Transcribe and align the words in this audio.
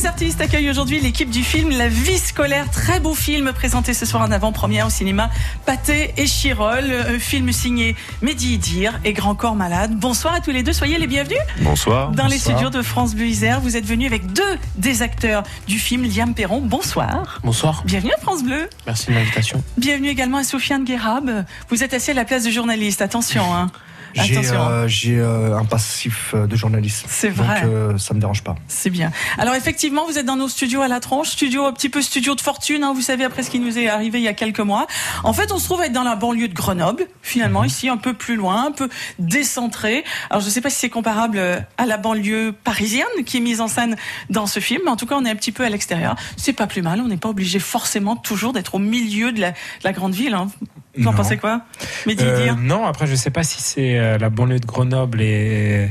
les 0.00 0.06
artistes 0.06 0.40
accueillent 0.40 0.70
aujourd'hui 0.70 0.98
l'équipe 0.98 1.28
du 1.28 1.42
film 1.42 1.68
La 1.76 1.88
vie 1.88 2.16
scolaire. 2.16 2.70
Très 2.70 3.00
beau 3.00 3.12
film 3.12 3.52
présenté 3.52 3.92
ce 3.92 4.06
soir 4.06 4.22
en 4.22 4.30
avant-première 4.30 4.86
au 4.86 4.90
cinéma 4.90 5.28
Pâté 5.66 6.14
et 6.16 6.26
Chirol. 6.26 7.18
Film 7.18 7.52
signé 7.52 7.94
Mehdi 8.22 8.54
Idir 8.54 8.98
et 9.04 9.12
Grand 9.12 9.34
Corps 9.34 9.56
Malade. 9.56 9.94
Bonsoir 9.94 10.32
à 10.32 10.40
tous 10.40 10.52
les 10.52 10.62
deux, 10.62 10.72
soyez 10.72 10.96
les 10.96 11.06
bienvenus. 11.06 11.40
Bonsoir. 11.60 12.12
Dans 12.12 12.28
les 12.28 12.36
Bonsoir. 12.36 12.56
studios 12.56 12.70
de 12.70 12.80
France 12.80 13.14
Bleu 13.14 13.26
Isère, 13.26 13.60
vous 13.60 13.76
êtes 13.76 13.84
venus 13.84 14.06
avec 14.06 14.32
deux 14.32 14.58
des 14.76 15.02
acteurs 15.02 15.42
du 15.68 15.78
film, 15.78 16.04
Liam 16.04 16.32
Perron. 16.32 16.62
Bonsoir. 16.62 17.38
Bonsoir. 17.44 17.82
Bienvenue 17.84 18.12
à 18.16 18.22
France 18.22 18.42
Bleu. 18.42 18.70
Merci 18.86 19.08
de 19.08 19.12
l'invitation. 19.12 19.62
Bienvenue 19.76 20.08
également 20.08 20.38
à 20.38 20.44
Sofiane 20.44 20.84
Guérab. 20.84 21.44
Vous 21.68 21.84
êtes 21.84 21.92
assis 21.92 22.12
à 22.12 22.14
la 22.14 22.24
place 22.24 22.44
de 22.44 22.50
journaliste. 22.50 23.02
Attention, 23.02 23.54
hein. 23.54 23.70
J'ai 24.14 24.38
Attention. 24.38 24.68
euh, 24.68 24.88
j'ai, 24.88 25.18
euh, 25.18 25.56
un 25.56 25.64
passif 25.64 26.32
euh, 26.34 26.46
de 26.46 26.56
journaliste. 26.56 27.04
C'est 27.08 27.28
vrai. 27.28 27.62
Donc 27.62 27.70
euh, 27.70 27.98
ça 27.98 28.14
me 28.14 28.20
dérange 28.20 28.42
pas. 28.42 28.56
C'est 28.68 28.90
bien. 28.90 29.12
Alors 29.38 29.54
effectivement, 29.54 30.04
vous 30.06 30.18
êtes 30.18 30.26
dans 30.26 30.36
nos 30.36 30.48
studios 30.48 30.82
à 30.82 30.88
la 30.88 31.00
tronche, 31.00 31.28
studio 31.30 31.64
un 31.64 31.72
petit 31.72 31.88
peu 31.88 32.02
studio 32.02 32.34
de 32.34 32.40
fortune, 32.40 32.82
hein, 32.84 32.92
vous 32.94 33.00
savez 33.02 33.24
après 33.24 33.42
ce 33.42 33.50
qui 33.50 33.58
nous 33.60 33.78
est 33.78 33.88
arrivé 33.88 34.18
il 34.18 34.24
y 34.24 34.28
a 34.28 34.32
quelques 34.32 34.60
mois. 34.60 34.86
En 35.24 35.32
fait, 35.32 35.52
on 35.52 35.58
se 35.58 35.64
trouve 35.64 35.82
être 35.82 35.92
dans 35.92 36.02
la 36.02 36.16
banlieue 36.16 36.48
de 36.48 36.54
Grenoble, 36.54 37.06
finalement 37.22 37.64
ici 37.64 37.88
un 37.88 37.96
peu 37.96 38.14
plus 38.14 38.36
loin, 38.36 38.66
un 38.66 38.72
peu 38.72 38.88
décentré. 39.18 40.04
Alors 40.28 40.40
je 40.40 40.46
ne 40.46 40.50
sais 40.50 40.60
pas 40.60 40.70
si 40.70 40.76
c'est 40.76 40.90
comparable 40.90 41.38
euh, 41.38 41.60
à 41.78 41.86
la 41.86 41.96
banlieue 41.96 42.52
parisienne 42.64 43.06
qui 43.24 43.36
est 43.36 43.40
mise 43.40 43.60
en 43.60 43.68
scène 43.68 43.96
dans 44.28 44.46
ce 44.46 44.60
film, 44.60 44.82
mais 44.84 44.90
en 44.90 44.96
tout 44.96 45.06
cas 45.06 45.16
on 45.16 45.24
est 45.24 45.30
un 45.30 45.36
petit 45.36 45.52
peu 45.52 45.64
à 45.64 45.68
l'extérieur. 45.68 46.16
C'est 46.36 46.52
pas 46.52 46.66
plus 46.66 46.82
mal, 46.82 47.00
on 47.00 47.08
n'est 47.08 47.16
pas 47.16 47.28
obligé 47.28 47.58
forcément 47.58 48.16
toujours 48.16 48.52
d'être 48.52 48.74
au 48.74 48.78
milieu 48.78 49.32
de 49.32 49.40
la, 49.40 49.50
de 49.52 49.56
la 49.84 49.92
grande 49.92 50.14
ville. 50.14 50.34
Hein. 50.34 50.48
Vous 50.96 51.06
en 51.06 51.12
Non. 51.12 51.16
pensez 51.16 51.36
quoi? 51.36 51.62
Mehdi 52.06 52.24
Euh, 52.24 52.52
non, 52.58 52.84
après 52.84 53.06
je 53.06 53.14
sais 53.14 53.30
pas 53.30 53.42
si 53.44 53.60
c'est 53.62 53.96
euh, 53.98 54.18
la 54.18 54.28
banlieue 54.28 54.58
de 54.58 54.66
Grenoble 54.66 55.20
et, 55.20 55.88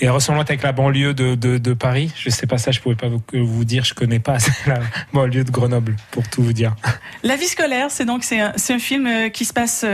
et 0.00 0.08
ressemblante 0.08 0.50
avec 0.50 0.62
la 0.62 0.72
banlieue 0.72 1.14
de, 1.14 1.34
de, 1.36 1.58
de 1.58 1.72
Paris. 1.74 2.10
Je 2.16 2.28
sais 2.28 2.46
pas 2.48 2.58
ça, 2.58 2.72
je 2.72 2.80
pourrais 2.80 2.96
pas 2.96 3.08
vous, 3.08 3.22
vous 3.32 3.64
dire, 3.64 3.84
je 3.84 3.94
connais 3.94 4.18
pas 4.18 4.38
la 4.66 4.80
banlieue 5.12 5.44
de 5.44 5.50
Grenoble 5.50 5.96
pour 6.10 6.28
tout 6.28 6.42
vous 6.42 6.52
dire. 6.52 6.74
La 7.22 7.36
vie 7.36 7.46
scolaire, 7.46 7.86
c'est 7.90 8.04
donc 8.04 8.24
c'est 8.24 8.40
un, 8.40 8.52
c'est 8.56 8.74
un 8.74 8.78
film 8.80 9.06
euh, 9.06 9.28
qui 9.28 9.44
se 9.44 9.52
passe 9.52 9.84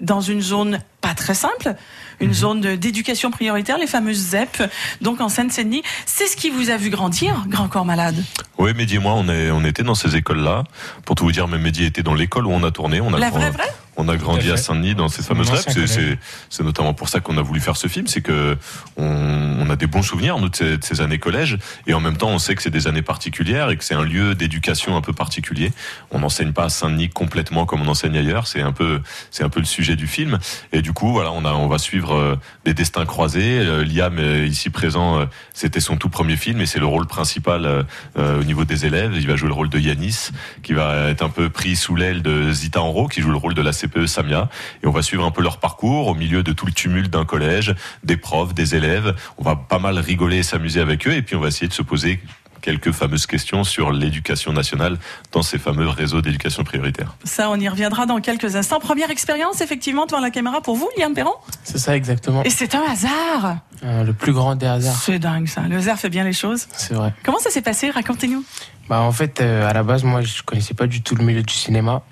dans 0.00 0.20
une 0.22 0.40
zone 0.40 0.80
pas 1.00 1.14
très 1.14 1.34
simple, 1.34 1.74
une 2.18 2.34
zone 2.34 2.60
de- 2.60 2.74
d'éducation 2.74 3.30
prioritaire, 3.30 3.78
les 3.78 3.86
fameuses 3.86 4.30
ZEP, 4.30 4.64
donc 5.00 5.20
en 5.20 5.28
Seine-Saint-Denis. 5.28 5.82
C'est 6.06 6.26
ce 6.26 6.36
qui 6.36 6.50
vous 6.50 6.70
a 6.70 6.76
vu 6.76 6.90
grandir, 6.90 7.44
Grand 7.46 7.68
Corps 7.68 7.84
Malade? 7.84 8.16
Oui, 8.58 8.72
Mehdi 8.74 8.96
et 8.96 8.98
moi, 8.98 9.12
on, 9.14 9.28
est, 9.28 9.50
on 9.52 9.64
était 9.64 9.84
dans 9.84 9.94
ces 9.94 10.16
écoles-là. 10.16 10.64
Pour 11.04 11.14
tout 11.14 11.24
vous 11.24 11.30
dire, 11.32 11.46
même 11.46 11.62
Mehdi 11.62 11.84
était 11.84 12.02
dans 12.02 12.14
l'école 12.14 12.46
où 12.46 12.50
on 12.50 12.64
a 12.64 12.72
tourné. 12.72 13.00
On 13.00 13.14
a, 13.14 13.18
La 13.18 13.30
grand- 13.30 13.38
vraie, 13.38 13.50
vraie? 13.52 13.72
On 13.98 14.08
a 14.08 14.16
grandi 14.16 14.50
à. 14.50 14.56
Saint-Denis 14.56 14.94
dans 14.94 15.08
ces 15.08 15.22
fameuses 15.22 15.50
rêves. 15.50 15.64
C'est, 15.66 15.74
collège. 15.74 15.90
c'est, 15.90 16.18
c'est 16.48 16.62
notamment 16.62 16.94
pour 16.94 17.08
ça 17.08 17.20
qu'on 17.20 17.36
a 17.36 17.42
voulu 17.42 17.60
faire 17.60 17.76
ce 17.76 17.88
film. 17.88 18.06
C'est 18.06 18.22
que 18.22 18.56
on, 18.96 19.04
on 19.04 19.68
a 19.70 19.76
des 19.76 19.86
bons 19.86 20.02
souvenirs, 20.02 20.38
nous, 20.38 20.48
de 20.48 20.56
ces, 20.56 20.78
de 20.78 20.84
ces 20.84 21.00
années 21.00 21.18
collège. 21.18 21.58
Et 21.86 21.94
en 21.94 22.00
même 22.00 22.16
temps, 22.16 22.30
on 22.30 22.38
sait 22.38 22.54
que 22.54 22.62
c'est 22.62 22.70
des 22.70 22.86
années 22.86 23.02
particulières 23.02 23.70
et 23.70 23.76
que 23.76 23.84
c'est 23.84 23.94
un 23.94 24.04
lieu 24.04 24.34
d'éducation 24.34 24.96
un 24.96 25.00
peu 25.00 25.12
particulier. 25.12 25.72
On 26.12 26.20
n'enseigne 26.20 26.52
pas 26.52 26.64
à 26.64 26.68
Saint-Denis 26.68 27.10
complètement 27.10 27.66
comme 27.66 27.82
on 27.82 27.88
enseigne 27.88 28.16
ailleurs. 28.16 28.46
C'est 28.46 28.62
un 28.62 28.72
peu, 28.72 29.00
c'est 29.30 29.42
un 29.42 29.48
peu 29.48 29.60
le 29.60 29.66
sujet 29.66 29.96
du 29.96 30.06
film. 30.06 30.38
Et 30.72 30.80
du 30.80 30.92
coup, 30.92 31.10
voilà, 31.12 31.32
on 31.32 31.44
a, 31.44 31.52
on 31.52 31.66
va 31.66 31.78
suivre 31.78 32.14
euh, 32.14 32.36
des 32.64 32.74
destins 32.74 33.04
croisés. 33.04 33.58
Euh, 33.58 33.84
Liam, 33.84 34.18
euh, 34.18 34.46
ici 34.46 34.70
présent, 34.70 35.26
c'était 35.54 35.80
son 35.80 35.96
tout 35.96 36.08
premier 36.08 36.36
film 36.36 36.60
et 36.60 36.66
c'est 36.66 36.78
le 36.78 36.86
rôle 36.86 37.06
principal 37.06 37.86
au 38.16 38.44
niveau 38.44 38.64
des 38.64 38.86
élèves. 38.86 39.12
Il 39.16 39.26
va 39.26 39.34
jouer 39.36 39.48
le 39.48 39.54
rôle 39.54 39.68
de 39.68 39.78
Yanis, 39.78 40.28
qui 40.62 40.72
va 40.72 41.08
être 41.08 41.22
un 41.22 41.28
peu 41.28 41.48
pris 41.48 41.74
sous 41.74 41.96
l'aile 41.96 42.22
de 42.22 42.52
Zita 42.52 42.80
Enro, 42.80 43.08
qui 43.08 43.20
joue 43.20 43.30
le 43.30 43.36
rôle 43.36 43.54
de 43.54 43.62
la 43.62 43.72
CPE 43.88 44.06
Samia. 44.06 44.48
Et 44.82 44.86
on 44.86 44.90
va 44.92 45.02
suivre 45.02 45.24
un 45.24 45.30
peu 45.30 45.42
leur 45.42 45.58
parcours 45.58 46.06
au 46.08 46.14
milieu 46.14 46.42
de 46.42 46.52
tout 46.52 46.66
le 46.66 46.72
tumulte 46.72 47.10
d'un 47.10 47.24
collège, 47.24 47.74
des 48.04 48.16
profs, 48.16 48.54
des 48.54 48.74
élèves. 48.74 49.14
On 49.38 49.42
va 49.44 49.56
pas 49.56 49.78
mal 49.78 49.98
rigoler 49.98 50.38
et 50.38 50.42
s'amuser 50.42 50.80
avec 50.80 51.06
eux. 51.06 51.12
Et 51.12 51.22
puis 51.22 51.36
on 51.36 51.40
va 51.40 51.48
essayer 51.48 51.68
de 51.68 51.72
se 51.72 51.82
poser 51.82 52.20
quelques 52.60 52.90
fameuses 52.90 53.26
questions 53.26 53.62
sur 53.62 53.92
l'éducation 53.92 54.52
nationale 54.52 54.98
dans 55.32 55.42
ces 55.42 55.58
fameux 55.58 55.88
réseaux 55.88 56.20
d'éducation 56.20 56.64
prioritaire. 56.64 57.14
Ça, 57.22 57.50
on 57.50 57.56
y 57.58 57.68
reviendra 57.68 58.04
dans 58.04 58.20
quelques 58.20 58.56
instants. 58.56 58.80
Première 58.80 59.10
expérience, 59.10 59.60
effectivement, 59.60 60.06
devant 60.06 60.20
la 60.20 60.30
caméra 60.30 60.60
pour 60.60 60.74
vous, 60.74 60.88
Liam 60.98 61.14
Perron? 61.14 61.34
C'est 61.62 61.78
ça 61.78 61.96
exactement. 61.96 62.42
Et 62.42 62.50
c'est 62.50 62.74
un 62.74 62.82
hasard 62.82 63.58
Euh, 63.84 64.02
le 64.02 64.12
plus 64.12 64.32
grand 64.32 64.56
des 64.56 64.66
hasards, 64.66 64.96
C'est 64.96 65.20
dingue, 65.20 65.46
ça. 65.46 65.62
Le 65.68 65.76
hasard 65.76 65.98
fait 66.00 66.10
bien 66.10 66.24
les 66.24 66.32
choses. 66.32 66.66
c'est 66.72 66.94
vrai. 66.94 67.14
Comment 67.22 67.38
ça 67.38 67.50
s'est 67.50 67.62
passé? 67.62 67.90
Racontez-nous. 67.90 68.44
Bah 68.88 69.00
en 69.02 69.12
fait, 69.12 69.40
euh, 69.40 69.68
à 69.68 69.72
la 69.72 69.84
base, 69.84 70.02
moi, 70.02 70.22
je 70.22 70.42
connaissais 70.42 70.74
pas 70.74 70.88
du 70.88 71.00
tout 71.02 71.14
le 71.14 71.22
milieu 71.24 71.42
du 71.44 71.54
cinéma. 71.54 72.02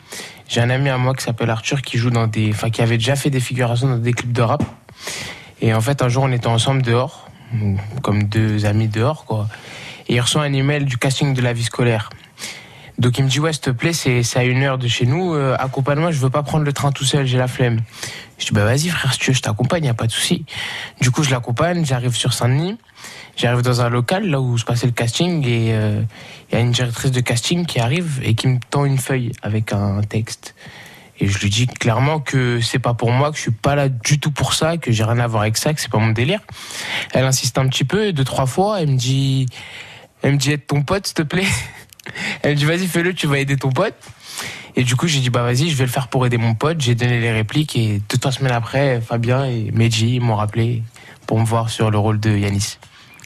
J'ai 0.49 0.61
un 0.61 0.71
ami 0.71 0.89
à 0.89 0.99
moi 0.99 1.15
qui 1.15 1.25
s'appelle 1.25 1.51
Arthur 1.51 1.83
qui 1.83 1.99
joue 1.99 2.11
dans 2.11 2.27
des, 2.27 2.51
enfin, 2.51 2.71
qui 2.71 2.81
avait 2.83 2.99
déjà 2.99 3.17
fait 3.17 3.31
des 3.31 3.41
figurations 3.41 3.89
dans 3.89 3.99
des 3.99 4.13
clips 4.13 4.33
de 4.33 4.43
rap. 4.43 4.63
Et 5.61 5.75
en 5.75 5.81
fait, 5.81 6.03
un 6.03 6.09
jour, 6.09 6.25
on 6.25 6.33
était 6.33 6.47
ensemble 6.47 6.83
dehors, 6.83 7.29
comme 8.03 8.25
deux 8.25 8.67
amis 8.67 8.89
dehors, 8.89 9.25
quoi. 9.25 9.49
Et 10.09 10.15
il 10.15 10.21
reçoit 10.21 10.43
un 10.43 10.53
email 10.53 10.85
du 10.85 10.99
casting 10.99 11.35
de 11.35 11.43
la 11.43 11.53
vie 11.53 11.65
scolaire. 11.65 12.11
Donc 12.99 13.19
il 13.19 13.25
me 13.25 13.29
dit 13.29 13.41
ouais 13.41 13.53
s'il 13.53 13.63
te 13.63 13.71
plaît 13.71 13.93
c'est 13.93 14.23
à 14.37 14.45
une 14.45 14.63
heure 14.63 14.79
de 14.79 14.89
chez 14.89 15.05
nous 15.05 15.35
euh, 15.35 15.55
accompagne-moi 15.59 16.13
je 16.13 16.19
veux 16.19 16.31
pas 16.31 16.43
prendre 16.43 16.65
le 16.65 16.73
train 16.73 16.93
tout 16.93 17.05
seul 17.05 17.27
j'ai 17.27 17.37
la 17.37 17.49
flemme. 17.49 17.81
Je 18.39 18.47
dis 18.47 18.53
bah 18.53 18.65
vas-y 18.65 18.89
frère 18.89 19.13
si 19.13 19.19
tu 19.19 19.31
veux 19.31 19.35
je 19.35 19.43
t'accompagne 19.43 19.85
y 19.85 19.89
a 19.89 19.95
pas 19.95 20.07
de 20.07 20.13
souci. 20.13 20.47
Du 21.01 21.11
coup 21.11 21.23
je 21.23 21.31
l'accompagne 21.31 21.85
j'arrive 21.85 22.15
sur 22.15 22.33
Saint-Denis 22.33 22.79
j'arrive 23.37 23.63
dans 23.63 23.83
un 23.83 23.91
local 23.91 24.27
là 24.29 24.41
où 24.41 24.57
se 24.57 24.65
passait 24.65 24.87
le 24.87 24.93
casting 24.93 25.47
et 25.47 25.75
euh, 25.75 26.03
il 26.51 26.55
y 26.55 26.59
a 26.59 26.61
une 26.61 26.73
directrice 26.73 27.11
de 27.11 27.21
casting 27.21 27.67
qui 27.67 27.81
arrive 27.81 28.21
et 28.23 28.35
qui 28.35 28.49
me 28.49 28.59
tend 28.71 28.87
une 28.87 28.99
feuille 28.99 29.33
avec 29.43 29.73
un 29.73 30.01
texte. 30.01 30.55
Et 31.19 31.29
je 31.29 31.39
lui 31.39 31.49
dis 31.49 31.67
clairement 31.67 32.21
que 32.21 32.61
c'est 32.61 32.79
pas 32.79 32.93
pour 32.93 33.11
moi 33.11 33.31
que 33.31 33.37
je 33.37 33.43
suis 33.43 33.51
pas 33.51 33.75
là 33.75 33.89
du 33.89 34.21
tout 34.21 34.31
pour 34.31 34.53
ça 34.53 34.77
que 34.77 34.93
j'ai 34.93 35.05
rien 35.05 35.19
à 35.19 35.27
voir 35.27 35.43
avec 35.43 35.57
ça 35.57 35.73
que 35.73 35.81
c'est 35.81 35.91
pas 35.91 35.99
mon 35.99 36.13
délire. 36.13 36.41
Elle 37.13 37.25
insiste 37.25 37.59
un 37.59 37.69
petit 37.69 37.85
peu 37.85 38.13
deux 38.13 38.25
trois 38.25 38.47
fois 38.47 38.81
elle 38.81 38.91
me 38.91 38.97
dit 38.97 39.47
elle 40.23 40.33
me 40.33 40.39
dit 40.39 40.53
aide 40.53 40.67
ton 40.67 40.83
pote 40.83 41.07
s'il 41.07 41.15
te 41.15 41.23
plaît 41.23 41.47
elle 42.43 42.53
me 42.53 42.57
dit 42.57 42.65
vas-y 42.65 42.87
fais-le, 42.87 43.15
tu 43.15 43.27
vas 43.27 43.39
aider 43.39 43.57
ton 43.57 43.71
pote. 43.71 43.95
Et 44.75 44.85
du 44.85 44.95
coup 44.97 45.07
j'ai 45.07 45.21
dit 45.21 45.31
bah 45.31 45.43
vas-y 45.43 45.71
je 45.71 45.77
vais 45.77 45.85
le 45.85 45.91
faire 45.91 46.09
pour 46.09 46.27
aider 46.27 46.39
mon 46.39 46.55
pote. 46.55 46.81
J'ai 46.81 46.95
donné 46.95 47.21
les 47.21 47.33
répliques 47.33 47.77
et 47.77 48.01
deux 48.09 48.19
trois 48.19 48.33
semaines 48.33 48.53
après 48.53 49.01
Fabien 49.01 49.45
et 49.45 49.71
Medji 49.73 50.21
m'ont 50.21 50.37
rappelé 50.37 50.83
pour 51.27 51.41
me 51.41 51.45
voir 51.45 51.71
sur 51.71 51.91
le 51.91 51.99
rôle 51.99 52.21
de 52.21 52.37
Yanis. 52.37 52.79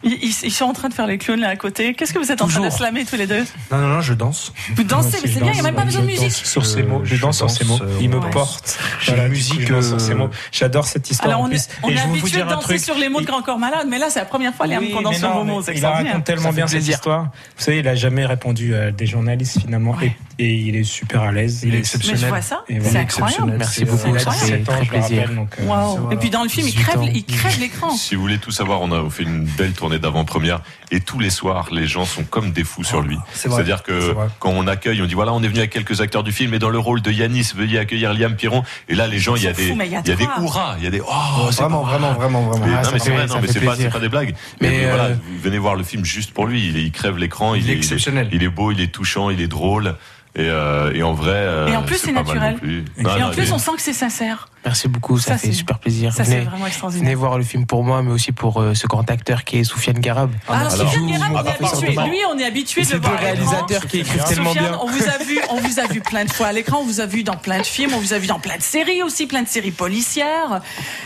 Ils, 0.02 0.12
ils- 0.22 0.34
ils 0.44 0.50
sont 0.52 0.64
en 0.64 0.72
train 0.72 0.88
de 0.88 0.94
faire 0.94 1.06
les 1.06 1.18
clowns 1.18 1.40
là 1.40 1.48
à 1.50 1.56
côté. 1.56 1.92
Qu'est-ce 1.94 2.12
que 2.14 2.18
vous 2.18 2.32
êtes 2.32 2.40
en 2.40 2.48
train 2.48 2.64
de 2.64 2.70
slammer 2.70 3.04
tous 3.04 3.16
les 3.16 3.26
deux? 3.26 3.44
Non, 3.70 3.78
non, 3.78 3.88
non, 3.88 4.00
je 4.00 4.14
danse. 4.14 4.52
Vous 4.74 4.82
dansez, 4.84 5.18
mais 5.22 5.28
c'est 5.30 5.40
bien, 5.40 5.50
il 5.52 5.54
n'y 5.54 5.60
a 5.60 5.62
même 5.62 5.74
pas 5.74 5.84
besoin 5.84 6.02
de 6.02 6.06
je 6.08 6.12
musique. 6.12 6.28
danse 6.30 6.44
Sur 6.50 6.64
ces 6.66 6.82
mots, 6.82 7.00
je 7.04 7.14
Je 7.16 7.20
danse 7.20 7.36
sur 7.36 7.50
ces 7.50 7.64
mots. 7.64 7.78
euh, 7.82 7.98
Il 8.00 8.08
me 8.08 8.18
ouais. 8.18 8.30
porte. 8.30 8.78
J'ai 9.00 9.14
la 9.16 9.28
musique, 9.28 9.60
je 9.60 9.80
sur 9.82 10.00
ces 10.00 10.12
euh, 10.12 10.14
mots. 10.16 10.30
J'adore 10.52 10.86
cette 10.86 11.10
histoire. 11.10 11.30
Alors 11.32 11.42
en 11.42 11.46
on 11.46 11.48
plus. 11.48 11.58
est, 11.58 11.68
on 11.82 11.88
habitué 12.10 12.38
de 12.42 12.48
danser 12.48 12.64
truc. 12.64 12.80
sur 12.80 12.94
les 12.96 13.08
mots 13.08 13.20
de 13.20 13.26
Grand 13.26 13.42
Corps 13.42 13.58
Malade, 13.58 13.86
mais 13.88 13.98
là 13.98 14.06
c'est 14.08 14.20
la 14.20 14.24
première 14.24 14.54
fois 14.54 14.66
Oui, 14.68 14.90
qu'on 14.90 15.02
danse 15.02 15.18
sur 15.18 15.32
vos 15.32 15.44
mots, 15.44 15.62
Il 15.74 15.84
raconte 15.84 16.24
tellement 16.24 16.52
bien 16.52 16.66
cette 16.66 16.86
histoire. 16.86 17.24
Vous 17.56 17.64
savez, 17.64 17.78
il 17.80 17.88
a 17.88 17.94
jamais 17.94 18.24
répondu 18.24 18.74
à 18.74 18.90
des 18.92 19.06
journalistes 19.06 19.60
finalement, 19.60 19.94
et, 20.00 20.12
et 20.42 20.54
il 20.54 20.76
est 20.76 20.84
super 20.84 21.22
à 21.22 21.32
l'aise. 21.32 21.60
Il 21.62 21.68
est 21.68 21.68
Et- 21.68 21.72
Mais 21.72 21.78
exceptionnel. 21.78 22.20
je 22.20 22.26
vois 22.26 22.40
ça, 22.40 22.64
c'est 22.68 22.96
incroyable. 22.96 23.54
Merci 23.58 23.74
C'est, 23.80 23.84
beaucoup, 23.84 24.08
Il 24.08 24.16
a 24.16 24.18
ça 24.20 24.30
fait 24.30 24.44
17 24.58 24.68
ans, 24.68 24.72
très 24.72 24.84
je 24.84 24.88
plaisir. 24.90 25.20
rappelle. 25.22 25.36
Donc, 25.36 25.54
euh, 25.60 25.62
voilà. 25.66 26.12
Et 26.12 26.16
puis 26.16 26.30
dans 26.30 26.42
le 26.42 26.48
film, 26.48 26.66
il 26.66 26.72
18 26.72 26.82
crève, 26.84 27.00
il 27.14 27.24
crève 27.24 27.60
l'écran. 27.60 27.90
Si 27.90 28.14
vous 28.14 28.22
voulez 28.22 28.38
tout 28.38 28.50
savoir, 28.50 28.80
on 28.80 28.90
a 28.92 29.10
fait 29.10 29.22
une 29.24 29.44
belle 29.44 29.72
tournée 29.72 29.98
d'avant-première 29.98 30.60
et 30.90 31.00
tous 31.00 31.18
les 31.18 31.30
soirs, 31.30 31.68
les 31.72 31.86
gens 31.86 32.04
sont 32.04 32.24
comme 32.24 32.52
des 32.52 32.64
fous 32.64 32.84
sur 32.84 33.02
lui. 33.02 33.16
C'est 33.32 33.48
vrai. 33.48 33.56
C'est-à-dire 33.58 33.82
que 33.82 34.00
C'est 34.00 34.12
vrai. 34.12 34.26
quand 34.38 34.50
on 34.50 34.66
accueille, 34.66 35.00
on 35.02 35.06
dit 35.06 35.14
voilà, 35.14 35.32
on 35.32 35.42
est 35.42 35.48
venu 35.48 35.58
avec 35.58 35.70
quelques 35.70 36.00
acteurs 36.00 36.22
du 36.22 36.32
film 36.32 36.54
et 36.54 36.58
dans 36.58 36.70
le 36.70 36.78
rôle 36.78 37.02
de 37.02 37.10
Yanis, 37.10 37.52
veuillez 37.54 37.78
accueillir 37.78 38.14
Liam 38.14 38.34
Piron. 38.34 38.62
Et 38.88 38.94
là, 38.94 39.06
les 39.06 39.18
gens, 39.18 39.36
il 39.36 39.42
y 39.42 39.46
a 39.46 39.52
des, 39.52 39.68
il 39.68 39.76
y 39.76 39.82
a 39.82 39.84
il 39.84 39.92
y 39.92 39.96
a 40.12 40.16
des 40.16 40.24
hurrahs, 40.24 40.76
il 40.78 40.84
y 40.84 40.86
a 40.86 40.90
des 40.90 41.00
oh, 41.00 41.48
c'est 41.50 41.60
Vraiment, 41.62 41.82
pas- 41.82 41.90
vraiment, 41.90 42.12
vraiment, 42.14 42.42
vraiment. 42.50 42.66
Mais, 42.66 42.72
Ah, 42.74 42.78
non, 42.78 42.84
ça 42.84 42.90
mais 42.92 42.98
c'est 42.98 43.10
vrai, 43.10 43.26
non, 43.26 43.34
mais 43.42 43.48
c'est 43.48 43.60
pas, 43.60 43.76
c'est 43.76 44.00
des 44.00 44.08
blagues. 44.08 44.34
Mais, 44.60 44.86
voilà, 44.86 45.04
euh, 45.04 45.14
vous 45.14 45.38
venez 45.42 45.58
voir 45.58 45.74
le 45.74 45.82
film 45.84 46.04
juste 46.04 46.32
pour 46.32 46.46
lui. 46.46 46.66
Il, 46.68 46.90
crève 46.92 47.18
l'écran, 47.18 47.54
il, 47.54 47.68
est, 47.68 47.74
exceptionnel. 47.74 48.28
Il 48.32 48.42
est, 48.42 48.48
beau, 48.48 48.72
il 48.72 48.80
est 48.80 48.88
touchant, 48.92 49.30
il 49.30 49.40
est 49.40 49.48
drôle. 49.48 49.96
Et, 50.36 50.48
euh, 50.48 50.92
et 50.94 51.02
en 51.02 51.12
vrai, 51.12 51.32
euh, 51.34 51.66
Et 51.66 51.76
en 51.76 51.82
plus, 51.82 51.96
c'est 51.96 52.12
naturel. 52.12 52.56
Et 52.62 53.02
Non, 53.02 53.16
Et 53.16 53.20
non, 53.20 53.26
en 53.26 53.30
plus, 53.30 53.50
on 53.52 53.58
sent 53.58 53.72
que 53.76 53.82
c'est 53.82 53.92
sincère. 53.92 54.48
Merci 54.64 54.88
beaucoup, 54.88 55.18
ça, 55.18 55.32
Ça, 55.32 55.38
fait 55.38 55.46
c'est- 55.48 55.52
super 55.54 55.78
plaisir. 55.78 56.12
Ça, 56.12 56.22
c'est 56.22 56.32
venez, 56.32 56.40
vraiment 56.42 56.56
venez 56.58 56.66
extraordinaire. 56.68 57.16
voir 57.18 57.38
le 57.38 57.44
film 57.44 57.64
pour 57.64 57.82
moi, 57.82 58.02
mais 58.02 58.10
aussi 58.10 58.30
pour 58.30 58.60
euh, 58.60 58.74
ce 58.74 58.86
grand 58.86 59.10
acteur 59.10 59.44
qui 59.44 59.58
est 59.58 59.64
Soufiane 59.64 59.98
Garab. 59.98 60.30
Alors, 60.48 60.60
Alors, 60.60 60.72
Sofiane 60.72 61.06
Guérard, 61.06 61.30
vous 61.30 61.36
on 61.36 61.42
est 61.44 61.48
habitué. 61.48 62.10
Lui, 62.10 62.18
on 62.30 62.38
est 62.38 62.44
habitué 62.44 62.80
de 62.82 62.86
C'est 62.86 62.94
le 62.94 63.00
voir 63.00 63.14
à 63.14 63.32
l'écran. 63.32 63.50
réalisateurs 63.50 63.86
qui 63.86 64.00
écrivent 64.00 64.24
tellement 64.24 64.52
bien. 64.52 64.78
on 64.82 64.86
vous 64.86 65.02
a 65.08 65.24
vu, 65.24 65.40
on 65.50 65.60
vous 65.60 65.80
a 65.80 65.86
vu 65.86 66.00
plein 66.02 66.26
de 66.26 66.30
fois 66.30 66.48
à 66.48 66.52
l'écran, 66.52 66.78
on 66.82 66.84
vous 66.84 67.00
a 67.00 67.06
vu 67.06 67.22
dans 67.24 67.36
plein 67.36 67.58
de 67.60 67.64
films, 67.66 67.92
on 67.94 68.00
vous 68.00 68.12
a 68.12 68.18
vu 68.18 68.26
dans 68.26 68.38
plein 68.38 68.58
de 68.58 68.62
séries 68.62 69.02
aussi, 69.02 69.26
plein 69.26 69.42
de 69.42 69.48
séries 69.48 69.70
policières. 69.70 70.60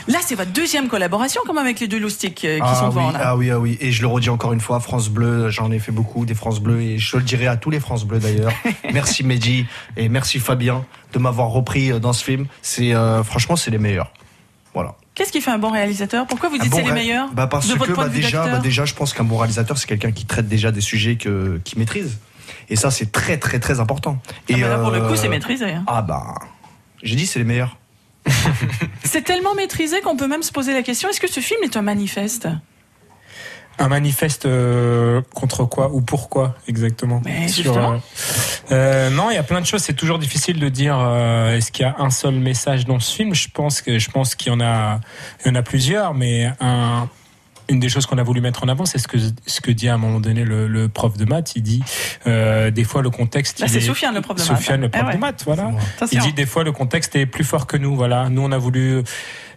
Là, 0.08 0.18
c'est 0.26 0.34
votre 0.34 0.50
deuxième 0.50 0.88
collaboration 0.88 1.40
quand 1.46 1.54
même 1.54 1.64
avec 1.64 1.78
les 1.78 1.86
deux 1.86 2.00
loustiques 2.00 2.44
euh, 2.44 2.56
qui 2.58 2.62
Ah 2.64 2.74
sont 2.74 2.84
oui, 2.86 2.90
devant 2.90 3.10
là. 3.12 3.20
ah 3.22 3.36
oui, 3.36 3.50
ah 3.52 3.58
oui. 3.60 3.78
Et 3.80 3.92
je 3.92 4.02
le 4.02 4.08
redis 4.08 4.30
encore 4.30 4.52
une 4.52 4.60
fois, 4.60 4.80
France 4.80 5.08
Bleu, 5.08 5.48
j'en 5.50 5.70
ai 5.70 5.78
fait 5.78 5.92
beaucoup, 5.92 6.26
des 6.26 6.34
France 6.34 6.58
Bleu, 6.58 6.80
et 6.80 6.98
je 6.98 7.16
le 7.16 7.22
dirai 7.22 7.46
à 7.46 7.56
tous 7.56 7.70
les 7.70 7.78
France 7.80 8.04
Bleu 8.04 8.18
d'ailleurs. 8.18 8.52
merci 8.92 9.22
Mehdi 9.22 9.64
et 9.96 10.08
merci 10.08 10.40
Fabien 10.40 10.84
de 11.14 11.18
m'avoir 11.18 11.48
repris 11.48 11.92
euh, 11.92 11.98
dans 11.98 12.12
ce 12.12 12.24
film. 12.24 12.46
C'est 12.62 12.94
euh, 12.94 13.22
franchement, 13.22 13.56
c'est 13.56 13.70
les 13.70 13.78
meilleurs. 13.78 14.12
Voilà. 14.74 14.94
Qu'est-ce 15.14 15.30
qui 15.30 15.40
fait 15.40 15.52
un 15.52 15.58
bon 15.58 15.70
réalisateur? 15.70 16.26
Pourquoi 16.26 16.48
vous 16.48 16.58
dites 16.58 16.70
bon 16.70 16.78
c'est 16.78 16.82
les 16.82 16.92
meilleurs 16.92 17.30
bah 17.32 17.46
Parce 17.46 17.68
de 17.68 17.74
votre 17.74 17.86
que 17.86 17.92
point 17.92 18.04
bah, 18.06 18.10
déjà, 18.10 18.46
bah, 18.48 18.58
déjà, 18.58 18.84
je 18.84 18.94
pense 18.94 19.12
qu'un 19.14 19.22
bon 19.24 19.36
réalisateur, 19.38 19.78
c'est 19.78 19.86
quelqu'un 19.86 20.10
qui 20.10 20.26
traite 20.26 20.48
déjà 20.48 20.72
des 20.72 20.80
sujets 20.80 21.16
que, 21.16 21.60
qu'il 21.64 21.78
maîtrise. 21.78 22.18
Et 22.68 22.76
ça, 22.76 22.90
c'est 22.90 23.12
très, 23.12 23.38
très, 23.38 23.60
très 23.60 23.78
important. 23.78 24.18
Et 24.48 24.54
Ah, 24.54 24.56
mais 24.56 24.68
là, 24.68 24.78
pour 24.78 24.90
le 24.90 25.00
coup, 25.00 25.12
euh, 25.12 25.16
c'est 25.16 25.28
maîtrisé. 25.28 25.66
hein. 25.70 25.84
Ah 25.86 26.02
bah, 26.02 26.34
j'ai 27.02 27.14
dit, 27.14 27.26
c'est 27.26 27.38
les 27.38 27.44
meilleurs. 27.44 27.76
C'est 29.04 29.20
tellement 29.22 29.54
maîtrisé 29.54 30.00
qu'on 30.00 30.16
peut 30.16 30.26
même 30.26 30.42
se 30.42 30.50
poser 30.50 30.72
la 30.72 30.82
question 30.82 31.10
est-ce 31.10 31.20
que 31.20 31.28
ce 31.30 31.40
film 31.40 31.62
est 31.62 31.76
un 31.76 31.82
manifeste? 31.82 32.48
Un 33.78 33.88
manifeste 33.88 34.46
euh, 34.46 35.20
contre 35.34 35.64
quoi 35.64 35.90
ou 35.92 36.00
pourquoi 36.00 36.54
exactement 36.68 37.20
Mais 37.24 37.48
Sur, 37.48 37.76
euh, 37.76 37.98
euh, 38.70 39.10
Non, 39.10 39.30
il 39.30 39.34
y 39.34 39.38
a 39.38 39.42
plein 39.42 39.60
de 39.60 39.66
choses. 39.66 39.82
C'est 39.82 39.94
toujours 39.94 40.18
difficile 40.18 40.60
de 40.60 40.68
dire 40.68 40.96
euh, 40.98 41.56
est-ce 41.56 41.72
qu'il 41.72 41.84
y 41.84 41.88
a 41.88 41.96
un 41.98 42.10
seul 42.10 42.34
message 42.34 42.84
dans 42.84 43.00
ce 43.00 43.14
film. 43.14 43.34
Je 43.34 43.48
pense 43.48 43.82
que 43.82 43.98
je 43.98 44.10
pense 44.10 44.34
qu'il 44.34 44.52
y 44.52 44.54
en 44.54 44.60
a, 44.60 45.00
il 45.44 45.48
y 45.48 45.50
en 45.50 45.54
a 45.54 45.62
plusieurs, 45.62 46.14
mais 46.14 46.50
un. 46.60 47.08
Une 47.70 47.80
des 47.80 47.88
choses 47.88 48.04
qu'on 48.06 48.18
a 48.18 48.22
voulu 48.22 48.40
mettre 48.42 48.62
en 48.62 48.68
avant, 48.68 48.84
c'est 48.84 48.98
ce 48.98 49.08
que 49.08 49.16
ce 49.46 49.60
que 49.62 49.70
dit 49.70 49.88
à 49.88 49.94
un 49.94 49.98
moment 49.98 50.20
donné 50.20 50.44
le, 50.44 50.68
le 50.68 50.88
prof 50.88 51.16
de 51.16 51.24
maths. 51.24 51.52
Il 51.56 51.62
dit 51.62 51.82
euh, 52.26 52.70
des 52.70 52.84
fois 52.84 53.00
le 53.00 53.10
contexte. 53.10 53.60
Là, 53.60 53.66
il 53.66 53.70
c'est 53.72 53.78
est- 53.78 53.80
Soufiane, 53.80 54.14
le 54.14 54.20
prof 54.20 54.36
de 54.36 54.42
maths. 54.42 54.56
Soufiane, 54.58 54.80
le 54.82 54.88
prof 54.90 55.02
Eh 55.02 55.06
ouais. 55.08 55.14
de 55.14 55.18
maths, 55.20 55.42
voilà. 55.46 55.70
Il 56.12 56.18
dit 56.20 56.32
des 56.34 56.46
fois 56.46 56.62
le 56.62 56.72
contexte 56.72 57.16
est 57.16 57.26
plus 57.26 57.44
fort 57.44 57.66
que 57.66 57.76
nous. 57.78 57.96
Voilà, 57.96 58.28
nous 58.28 58.42
on 58.42 58.52
a 58.52 58.58
voulu 58.58 59.02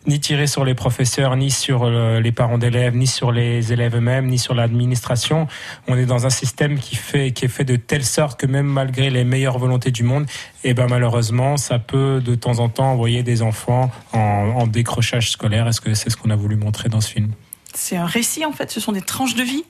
ni 0.05 0.21
tirer 0.21 0.47
sur 0.47 0.63
les 0.63 0.73
professeurs, 0.73 1.35
ni 1.35 1.51
sur 1.51 1.83
euh, 1.83 2.21
les 2.21 2.31
parents 2.31 2.57
d'élèves, 2.57 2.95
ni 2.95 3.07
sur 3.07 3.33
les 3.33 3.73
élèves 3.73 3.97
eux-mêmes, 3.97 4.27
ni 4.27 4.37
sur 4.39 4.53
l'administration. 4.55 5.47
On 5.89 5.97
est 5.97 6.05
dans 6.05 6.25
un 6.25 6.29
système 6.29 6.79
qui 6.79 6.95
fait 6.95 7.31
qui 7.31 7.43
est 7.43 7.49
fait 7.49 7.65
de 7.65 7.75
telle 7.75 8.05
sorte 8.05 8.39
que 8.39 8.45
même 8.45 8.67
malgré 8.67 9.09
les 9.09 9.25
meilleures 9.25 9.57
volontés 9.59 9.91
du 9.91 10.03
monde, 10.03 10.25
et 10.63 10.73
ben 10.73 10.87
malheureusement, 10.87 11.57
ça 11.57 11.77
peut 11.77 12.21
de 12.23 12.35
temps 12.35 12.59
en 12.59 12.69
temps 12.69 12.89
envoyer 12.91 13.21
des 13.21 13.41
enfants 13.41 13.91
en, 14.13 14.17
en 14.19 14.65
décrochage 14.65 15.29
scolaire. 15.31 15.67
Est-ce 15.67 15.81
que 15.81 15.93
c'est 15.93 16.09
ce 16.09 16.15
qu'on 16.15 16.29
a 16.29 16.37
voulu 16.37 16.55
montrer 16.55 16.87
dans 16.87 17.01
ce 17.01 17.09
film? 17.11 17.31
C'est 17.73 17.97
un 17.97 18.05
récit, 18.05 18.45
en 18.45 18.51
fait. 18.51 18.71
Ce 18.71 18.79
sont 18.79 18.91
des 18.91 19.01
tranches 19.01 19.35
de 19.35 19.43
vie. 19.43 19.63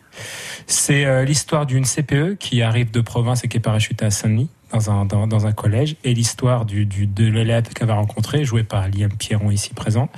C'est 0.66 1.06
euh, 1.06 1.24
l'histoire 1.24 1.66
d'une 1.66 1.86
CPE 1.86 2.38
qui 2.40 2.62
arrive 2.62 2.92
de 2.92 3.02
province 3.02 3.44
et 3.44 3.48
qui 3.48 3.58
est 3.58 3.62
parachutée 3.62 4.06
à 4.06 4.12
Saint-Denis. 4.12 4.50
Dans 4.74 4.92
un, 4.92 5.06
dans, 5.06 5.48
un 5.48 5.54
collège 5.54 5.96
et 6.04 6.14
l'histoire 6.14 6.66
du, 6.66 6.86
de 6.86 7.26
l'élève 7.26 7.70
qu'elle 7.70 7.88
va 7.88 7.94
rencontrer, 7.94 8.44
joué 8.44 8.64
par 8.64 8.90
Liam 8.90 9.10
Pierron 9.18 9.50
ici 9.50 9.74
présent, 9.74 10.10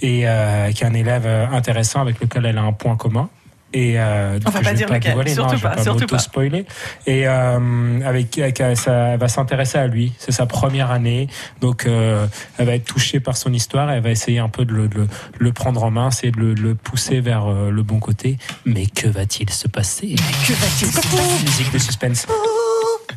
et 0.00 0.28
euh, 0.28 0.70
qui 0.70 0.84
est 0.84 0.86
un 0.86 0.94
élève 0.94 1.26
euh, 1.26 1.48
intéressant 1.48 2.00
avec 2.00 2.20
lequel 2.20 2.46
elle 2.46 2.58
a 2.58 2.62
un 2.62 2.72
point 2.72 2.94
commun. 2.94 3.28
Et 3.74 4.00
euh, 4.00 4.38
On 4.46 4.50
va 4.50 4.60
pas 4.60 4.72
dire 4.72 4.88
lequel, 4.90 5.12
surtout 5.28 5.40
non, 5.42 5.56
vais 5.56 5.60
pas, 5.76 5.82
surtout 5.82 6.06
pas. 6.06 6.18
spoiler. 6.18 6.64
Et 7.06 7.28
euh, 7.28 8.00
avec, 8.02 8.38
avec 8.38 8.60
euh, 8.62 8.74
ça, 8.74 8.92
elle 9.08 9.18
va 9.20 9.28
s'intéresser 9.28 9.76
à 9.76 9.86
lui. 9.86 10.14
C'est 10.18 10.32
sa 10.32 10.46
première 10.46 10.90
année, 10.90 11.28
donc 11.60 11.84
euh, 11.84 12.26
elle 12.56 12.66
va 12.66 12.74
être 12.74 12.86
touchée 12.86 13.20
par 13.20 13.36
son 13.36 13.52
histoire. 13.52 13.90
Et 13.90 13.96
elle 13.96 14.02
va 14.02 14.10
essayer 14.10 14.38
un 14.38 14.48
peu 14.48 14.64
de 14.64 14.72
le, 14.72 14.88
de 14.88 15.00
le, 15.00 15.08
le 15.38 15.52
prendre 15.52 15.82
en 15.84 15.90
main, 15.90 16.10
c'est 16.10 16.30
de 16.30 16.38
le, 16.40 16.54
le 16.54 16.74
pousser 16.74 17.20
vers 17.20 17.46
euh, 17.46 17.70
le 17.70 17.82
bon 17.82 17.98
côté. 18.00 18.38
Mais 18.64 18.86
que 18.86 19.06
va-t-il 19.06 19.50
se 19.50 19.68
passer? 19.68 20.14
Que 20.46 20.52
va-t-il 20.54 20.90
se 20.90 21.00
passer? 21.00 21.44
Musique 21.44 21.72
de 21.72 21.78
suspense. 21.78 22.26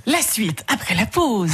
La 0.07 0.21
suite, 0.21 0.65
après 0.67 0.95
la 0.95 1.05
pause. 1.05 1.51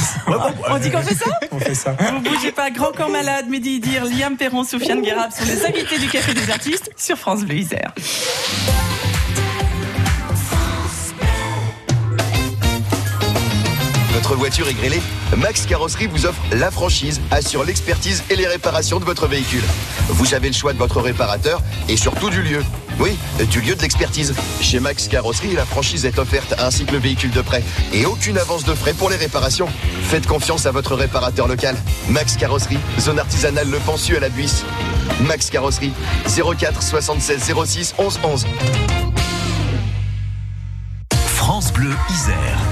On 0.70 0.78
dit 0.78 0.90
qu'on 0.90 1.02
fait 1.02 1.14
ça? 1.14 1.30
On 1.52 1.58
fait 1.60 1.74
ça. 1.74 1.92
Vous 1.92 2.20
bougez 2.20 2.50
pas, 2.50 2.70
Grand 2.70 2.92
Corps 2.92 3.10
Malade, 3.10 3.46
Mehdi 3.48 3.78
Dir, 3.78 4.04
Liam 4.06 4.36
Perron, 4.36 4.64
Soufiane 4.64 5.02
Guérab 5.02 5.30
sont 5.30 5.44
les 5.44 5.66
invités 5.66 5.98
du 5.98 6.08
Café 6.08 6.32
des 6.32 6.50
Artistes 6.50 6.90
sur 6.96 7.18
France 7.18 7.44
Bleu 7.44 7.56
Isère. 7.56 7.92
Votre 14.28 14.40
voiture 14.40 14.68
est 14.68 14.74
grillée 14.74 15.00
Max 15.38 15.64
Carrosserie 15.64 16.06
vous 16.06 16.26
offre 16.26 16.42
la 16.52 16.70
franchise, 16.70 17.18
assure 17.30 17.64
l'expertise 17.64 18.22
et 18.28 18.36
les 18.36 18.46
réparations 18.46 19.00
de 19.00 19.06
votre 19.06 19.26
véhicule. 19.26 19.62
Vous 20.08 20.34
avez 20.34 20.48
le 20.48 20.54
choix 20.54 20.74
de 20.74 20.78
votre 20.78 21.00
réparateur 21.00 21.62
et 21.88 21.96
surtout 21.96 22.28
du 22.28 22.42
lieu. 22.42 22.62
Oui, 23.00 23.16
du 23.50 23.62
lieu 23.62 23.74
de 23.74 23.80
l'expertise. 23.80 24.34
Chez 24.60 24.80
Max 24.80 25.08
Carrosserie, 25.08 25.54
la 25.54 25.64
franchise 25.64 26.04
est 26.04 26.18
offerte 26.18 26.54
ainsi 26.58 26.84
que 26.84 26.92
le 26.92 26.98
véhicule 26.98 27.30
de 27.30 27.40
prêt 27.40 27.64
et 27.94 28.04
aucune 28.04 28.36
avance 28.36 28.64
de 28.64 28.74
frais 28.74 28.92
pour 28.92 29.08
les 29.08 29.16
réparations. 29.16 29.68
Faites 30.02 30.26
confiance 30.26 30.66
à 30.66 30.72
votre 30.72 30.94
réparateur 30.94 31.48
local. 31.48 31.74
Max 32.10 32.36
Carrosserie, 32.36 32.80
zone 33.00 33.20
artisanale 33.20 33.70
Le 33.70 33.78
Pensu 33.78 34.14
à 34.14 34.20
la 34.20 34.28
Buisse. 34.28 34.62
Max 35.22 35.48
Carrosserie, 35.48 35.94
04 36.26 36.82
76 36.82 37.54
06 37.64 37.94
11 37.96 38.20
11. 38.22 38.46
France 41.34 41.72
Bleu 41.72 41.94
Isère. 42.10 42.67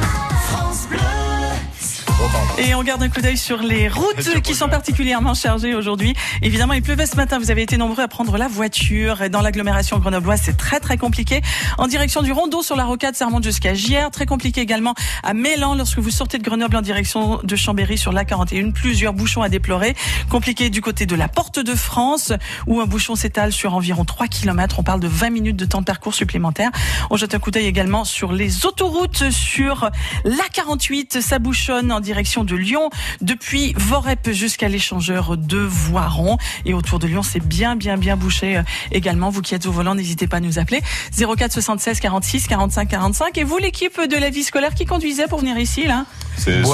Et 2.59 2.75
on 2.75 2.83
garde 2.83 3.03
un 3.03 3.11
coup 3.11 3.21
d'œil 3.21 3.37
sur 3.37 3.59
les 3.59 3.87
routes 3.87 4.41
qui 4.41 4.55
sont 4.55 4.71
particulièrement 4.71 5.35
chargées 5.35 5.75
aujourd'hui. 5.75 6.15
Évidemment, 6.41 6.73
il 6.73 6.81
pleuvait 6.81 7.05
ce 7.05 7.15
matin. 7.17 7.39
Vous 7.39 7.51
avez 7.51 7.61
été 7.61 7.77
nombreux 7.77 8.03
à 8.03 8.09
prendre 8.09 8.39
la 8.39 8.49
voiture. 8.49 9.29
Dans 9.29 9.43
l'agglomération 9.43 9.99
grenobloise, 9.99 10.41
c'est 10.43 10.57
très 10.57 10.81
très 10.81 10.97
compliqué. 10.97 11.43
En 11.77 11.87
direction 11.87 12.23
du 12.23 12.33
Rondeau 12.33 12.63
sur 12.63 12.75
la 12.75 12.85
rocade, 12.85 13.15
ça 13.15 13.27
remonte 13.27 13.45
jusqu'à 13.45 13.75
Gières. 13.75 14.11
Très 14.11 14.25
compliqué 14.25 14.63
également 14.63 14.95
à 15.23 15.35
Mélan 15.35 15.75
lorsque 15.75 15.99
vous 15.99 16.11
sortez 16.11 16.39
de 16.39 16.43
Grenoble 16.43 16.77
en 16.77 16.81
direction 16.81 17.41
de 17.43 17.57
Chambéry 17.57 17.99
sur 17.99 18.11
la 18.11 18.25
41. 18.25 18.71
Plusieurs 18.71 19.13
bouchons 19.13 19.43
à 19.43 19.51
déplorer. 19.51 19.95
Compliqué 20.31 20.71
du 20.71 20.81
côté 20.81 21.05
de 21.05 21.15
la 21.15 21.29
Porte 21.29 21.59
de 21.59 21.75
France 21.75 22.33
où 22.67 22.81
un 22.81 22.87
bouchon 22.87 23.17
s'étale 23.17 23.53
sur 23.53 23.75
environ 23.75 24.07
3 24.07 24.29
km. 24.29 24.79
On 24.79 24.83
parle 24.83 25.01
de 25.01 25.09
20 25.09 25.29
minutes 25.29 25.57
de 25.57 25.67
temps 25.67 25.81
de 25.81 25.85
parcours 25.85 26.15
supplémentaire. 26.15 26.71
On 27.11 27.19
jette 27.19 27.35
un 27.35 27.39
coup 27.39 27.51
d'œil 27.51 27.67
également 27.67 28.05
sur 28.05 28.33
les 28.33 28.65
autoroutes, 28.65 29.31
sur 29.31 29.91
la 30.25 30.45
48. 30.55 31.21
Ça 31.21 31.39
bouchonne 31.39 31.93
en 31.93 32.01
direction 32.01 32.46
de 32.47 32.57
Lyon, 32.57 32.91
depuis 33.21 33.75
Vorep 33.77 34.31
jusqu'à 34.31 34.69
l'échangeur 34.69 35.37
de 35.37 35.59
Voiron. 35.59 36.39
Et 36.65 36.75
autour 36.75 36.99
de 36.99 37.07
Lyon, 37.07 37.23
c'est 37.23 37.45
bien, 37.45 37.77
bien, 37.77 37.97
bien 37.97 38.17
bouché 38.17 38.57
euh, 38.59 38.63
également. 38.93 39.31
Vous 39.31 39.43
qui 39.43 39.55
êtes 39.55 39.67
au 39.67 39.73
volant, 39.73 39.95
n'hésitez 39.95 40.27
pas 40.27 40.39
à 40.39 40.41
nous 40.41 40.59
appeler. 40.59 40.81
04 41.17 41.53
76 41.53 42.01
46 42.01 42.47
45 42.47 42.89
45. 42.89 43.39
Et 43.39 43.45
vous, 43.45 43.59
l'équipe 43.59 44.01
de 44.01 44.17
la 44.17 44.31
vie 44.31 44.43
scolaire 44.45 44.75
qui 44.75 44.85
conduisait 44.87 45.27
pour 45.27 45.41
venir 45.41 45.59
ici, 45.59 45.87
là 45.87 46.07
C'est 46.37 46.63
Bon, 46.63 46.69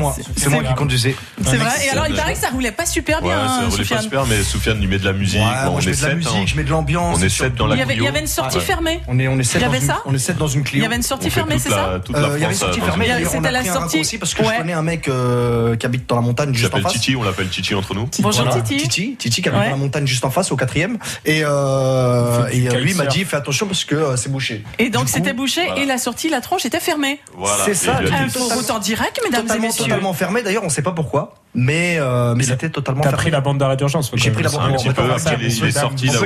moi, 0.00 0.14
c'est 0.36 0.48
moi 0.50 0.62
qui 0.62 0.74
conduisais. 0.74 1.14
C'est 1.44 1.56
vrai. 1.56 1.70
Et 1.86 1.90
alors, 1.90 2.06
il 2.08 2.14
paraît 2.16 2.34
que 2.34 2.40
ça 2.40 2.48
roulait 2.50 2.72
pas 2.72 2.86
super 2.86 3.22
Ouais, 3.22 3.28
bien, 3.28 3.46
ça 3.48 3.54
hein, 3.54 3.68
roulait 3.70 3.84
pas 3.84 4.00
super, 4.02 4.26
mais 4.26 4.42
Soufiane 4.42 4.78
lui 4.80 4.86
met 4.86 4.98
de 4.98 5.04
la 5.04 5.12
musique. 5.12 5.40
Ouais, 5.40 5.46
Bon, 5.64 5.70
moi, 5.70 5.74
on 5.76 5.80
je 5.80 5.88
est 5.88 5.92
mets 5.92 5.96
de 5.96 6.02
la 6.02 6.08
sept, 6.08 6.16
musique, 6.16 6.32
hein. 6.34 6.44
je 6.46 6.56
mets 6.56 6.64
de 6.64 6.70
l'ambiance. 6.70 7.18
On 7.18 7.22
est 7.22 7.28
sept 7.28 7.54
dans 7.54 7.66
Il 7.66 7.70
la 7.70 7.76
y 7.76 7.82
avait, 7.82 7.94
il 7.96 8.02
y 8.02 8.08
avait 8.08 8.20
une 8.20 8.26
sortie 8.26 8.58
Ouais. 8.58 8.62
fermée. 8.64 9.00
On 9.08 9.18
est, 9.18 9.28
on 9.28 9.38
est 9.38 9.42
sept 9.44 9.60
Il 9.60 9.64
y 9.64 9.64
dans 9.64 9.70
avait 9.70 9.78
une, 9.80 9.86
ça 9.86 10.02
on 10.06 10.14
est 10.14 10.18
sept 10.18 10.36
dans 10.38 10.48
une 10.48 10.60
Il 10.60 10.64
Clio. 10.64 10.82
y 10.82 10.86
avait 10.86 10.96
une 10.96 11.02
sortie 11.02 11.26
On 11.26 11.30
fait 11.30 11.34
fermée, 11.40 11.58
c'est 11.58 11.68
la- 11.70 11.76
ça 11.76 11.82
Euh, 11.88 11.98
il 12.08 12.40
y 12.40 12.44
avait 12.44 12.52
une 12.54 12.58
sortie 12.58 12.80
euh, 12.80 12.84
fermée. 12.84 13.06
Il 13.20 13.26
c'était 13.28 13.50
la 13.50 13.64
sortie- 13.64 14.18
parce 14.18 14.34
que 14.34 14.42
Ouais. 14.42 14.48
je 14.54 14.58
connais 14.58 14.72
un 14.72 14.82
mec 14.82 15.08
euh, 15.12 15.76
qui 15.76 15.86
habite 15.86 16.08
dans 16.08 16.16
la 16.16 16.22
montagne 16.22 16.52
juste 16.52 16.64
en 16.64 16.78
J'appelle 16.78 16.82
face. 16.84 16.92
Titi, 16.92 17.16
on 17.16 17.22
l'appelle 17.22 17.48
Titi 17.48 17.74
entre 17.74 17.94
nous. 17.94 18.08
Bonjour 18.20 18.44
Voilà. 18.44 18.60
Titi. 18.62 18.82
Titi, 18.82 19.16
Titi 19.16 19.42
qui 19.42 19.48
habite 19.48 19.60
Ouais. 19.60 19.66
dans 19.66 19.76
la 19.76 19.82
montagne 19.82 20.06
juste 20.06 20.24
en 20.24 20.30
face, 20.30 20.50
au 20.52 20.56
quatrième. 20.56 20.98
Et, 21.24 21.42
euh, 21.44 22.46
et 22.50 22.68
euh, 22.68 22.80
lui 22.80 22.94
m'a 22.94 23.06
dit 23.06 23.24
fais 23.24 23.36
attention 23.36 23.66
parce 23.66 23.84
que 23.84 23.94
euh, 23.94 24.16
c'est 24.16 24.30
bouché. 24.30 24.64
Et 24.78 24.90
donc, 24.90 25.08
c'était 25.08 25.32
bouché 25.32 25.64
voilà. 25.66 25.82
et 25.82 25.86
la 25.86 25.98
sortie, 25.98 26.28
la 26.28 26.40
tronche 26.40 26.64
était 26.64 26.80
fermée. 26.80 27.20
Voilà. 27.36 27.64
C'est 27.64 27.74
ça, 27.74 28.00
Et 28.02 28.52
route 28.54 28.70
en 28.70 28.78
direct, 28.78 29.20
mesdames 29.24 29.40
et 29.40 29.46
Totalement, 29.48 29.66
messieurs. 29.68 29.84
totalement 29.84 30.12
fermé. 30.12 30.42
D'ailleurs, 30.42 30.64
on 30.64 30.68
sait 30.68 30.82
pas 30.82 30.92
pourquoi, 30.92 31.34
mais 31.54 31.96
euh, 31.98 32.34
mais 32.34 32.44
c'était 32.44 32.70
totalement 32.70 33.02
T'as 33.02 33.12
pris 33.12 33.30
la 33.30 33.40
bande 33.40 33.58
d'arrêt 33.58 33.76
d'urgence. 33.76 34.10
J'ai 34.14 34.30
pris 34.30 34.42
la 34.42 34.48
bande- 34.50 34.74
après, 34.74 34.92
faire 35.18 35.36
il 35.40 35.46
est- 35.46 35.58
il 35.58 35.72
sorti 35.72 36.06
là 36.06 36.20
où 36.20 36.24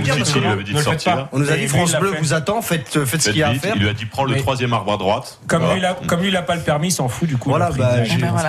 avait 0.53 0.65
dit 0.65 0.73
de 0.73 0.79
sortir. 0.81 1.29
On 1.33 1.39
nous 1.39 1.51
a 1.51 1.57
dit 1.57 1.67
France 1.67 1.91
il 1.95 1.99
Bleu 2.01 2.15
vous 2.21 2.33
attend, 2.33 2.63
faites, 2.63 3.05
faites 3.05 3.23
ce 3.23 3.31
qu'il 3.31 3.39
y 3.39 3.43
a 3.43 3.49
à 3.49 3.55
faire. 3.55 3.75
Il 3.77 3.83
lui 3.83 3.89
a 3.89 3.93
dit 3.93 4.07
prends 4.07 4.25
le 4.25 4.37
troisième 4.37 4.73
arbre 4.73 4.93
à 4.93 4.97
droite. 4.97 5.39
Comme 5.47 5.63
lui, 5.71 5.79
il 5.79 5.85
a, 5.85 5.95
comme 5.95 6.21
lui, 6.21 6.29
il 6.29 6.37
a 6.37 6.43
pas 6.43 6.55
le 6.55 6.63
permis, 6.63 6.89
il 6.89 6.93
s'en 6.93 7.09
fout 7.09 7.29
du 7.29 7.37
coup. 7.37 7.49
Voilà, 7.51 7.71
il 7.73 7.79
bah, 7.79 7.91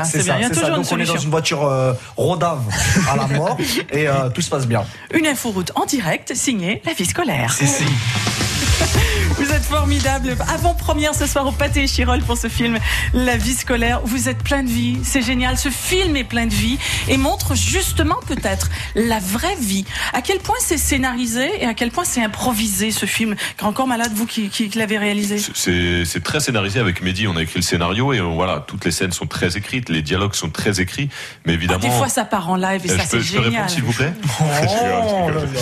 c'est 0.03 0.19
c'est 0.19 0.23
ça, 0.23 0.35
il 0.37 0.41
y 0.41 0.45
a 0.45 0.47
c'est 0.49 0.53
ça. 0.53 0.61
toujours 0.61 0.75
une 0.77 0.83
Donc 0.83 0.91
on 0.91 0.99
est 0.99 1.05
dans 1.05 1.17
une 1.17 1.29
voiture 1.29 1.63
euh, 1.65 1.93
rodave 2.15 2.61
à 3.11 3.15
la 3.15 3.27
mort 3.27 3.57
et 3.91 4.07
euh, 4.07 4.29
tout 4.29 4.41
se 4.41 4.49
passe 4.49 4.67
bien. 4.67 4.83
Une 5.13 5.25
inforoute 5.27 5.71
en 5.75 5.85
direct, 5.85 6.33
signée 6.35 6.81
La 6.85 6.93
Vie 6.93 7.05
Scolaire. 7.05 7.51
Si, 7.53 7.67
si. 7.67 7.83
Vous 9.37 9.51
êtes 9.51 9.63
formidable. 9.65 10.35
Avant-première 10.51 11.13
ce 11.13 11.27
soir 11.27 11.45
au 11.45 11.51
Pâté 11.51 11.83
et 11.83 11.87
Chirol 11.87 12.21
pour 12.23 12.37
ce 12.37 12.47
film 12.47 12.79
La 13.13 13.37
vie 13.37 13.53
scolaire. 13.53 14.01
Vous 14.03 14.29
êtes 14.29 14.39
plein 14.43 14.63
de 14.63 14.69
vie. 14.69 14.97
C'est 15.03 15.21
génial. 15.21 15.57
Ce 15.57 15.69
film 15.69 16.15
est 16.15 16.23
plein 16.23 16.47
de 16.47 16.53
vie 16.53 16.79
et 17.07 17.17
montre 17.17 17.53
justement 17.55 18.15
peut-être 18.27 18.69
la 18.95 19.19
vraie 19.19 19.55
vie. 19.59 19.85
À 20.13 20.21
quel 20.23 20.39
point 20.39 20.55
c'est 20.59 20.77
scénarisé 20.79 21.49
et 21.61 21.65
à 21.65 21.75
quel 21.75 21.91
point 21.91 22.03
c'est 22.03 22.23
improvisé 22.23 22.89
ce 22.89 23.05
film? 23.05 23.35
Grand 23.59 23.73
corps 23.73 23.85
malade, 23.87 24.11
vous 24.15 24.25
qui, 24.25 24.49
qui 24.49 24.69
l'avez 24.69 24.97
réalisé? 24.97 25.37
C'est 25.53 26.23
très 26.23 26.39
scénarisé 26.39 26.79
avec 26.79 27.03
Mehdi. 27.03 27.27
On 27.27 27.37
a 27.37 27.43
écrit 27.43 27.59
le 27.59 27.63
scénario 27.65 28.13
et 28.13 28.19
voilà, 28.19 28.63
toutes 28.65 28.85
les 28.85 28.91
scènes 28.91 29.11
sont 29.11 29.27
très 29.27 29.55
écrites, 29.55 29.89
les 29.89 30.01
dialogues 30.01 30.33
sont 30.33 30.49
très 30.49 30.81
écrits, 30.81 31.09
mais 31.45 31.53
Ah, 31.53 31.55
évidemment. 31.55 31.79
des 31.79 31.91
fois 31.91 32.09
ça 32.09 32.25
part 32.25 32.49
en 32.49 32.55
live 32.55 32.81
et 32.85 32.91
Euh, 32.91 32.97
ça 32.97 33.03
c'est 33.05 33.19
je 33.21 33.33
peux 33.37 33.43
génial. 33.43 33.51
répondre 33.51 33.69
s'il 33.69 33.83
vous 33.83 33.93
plaît? 33.93 34.13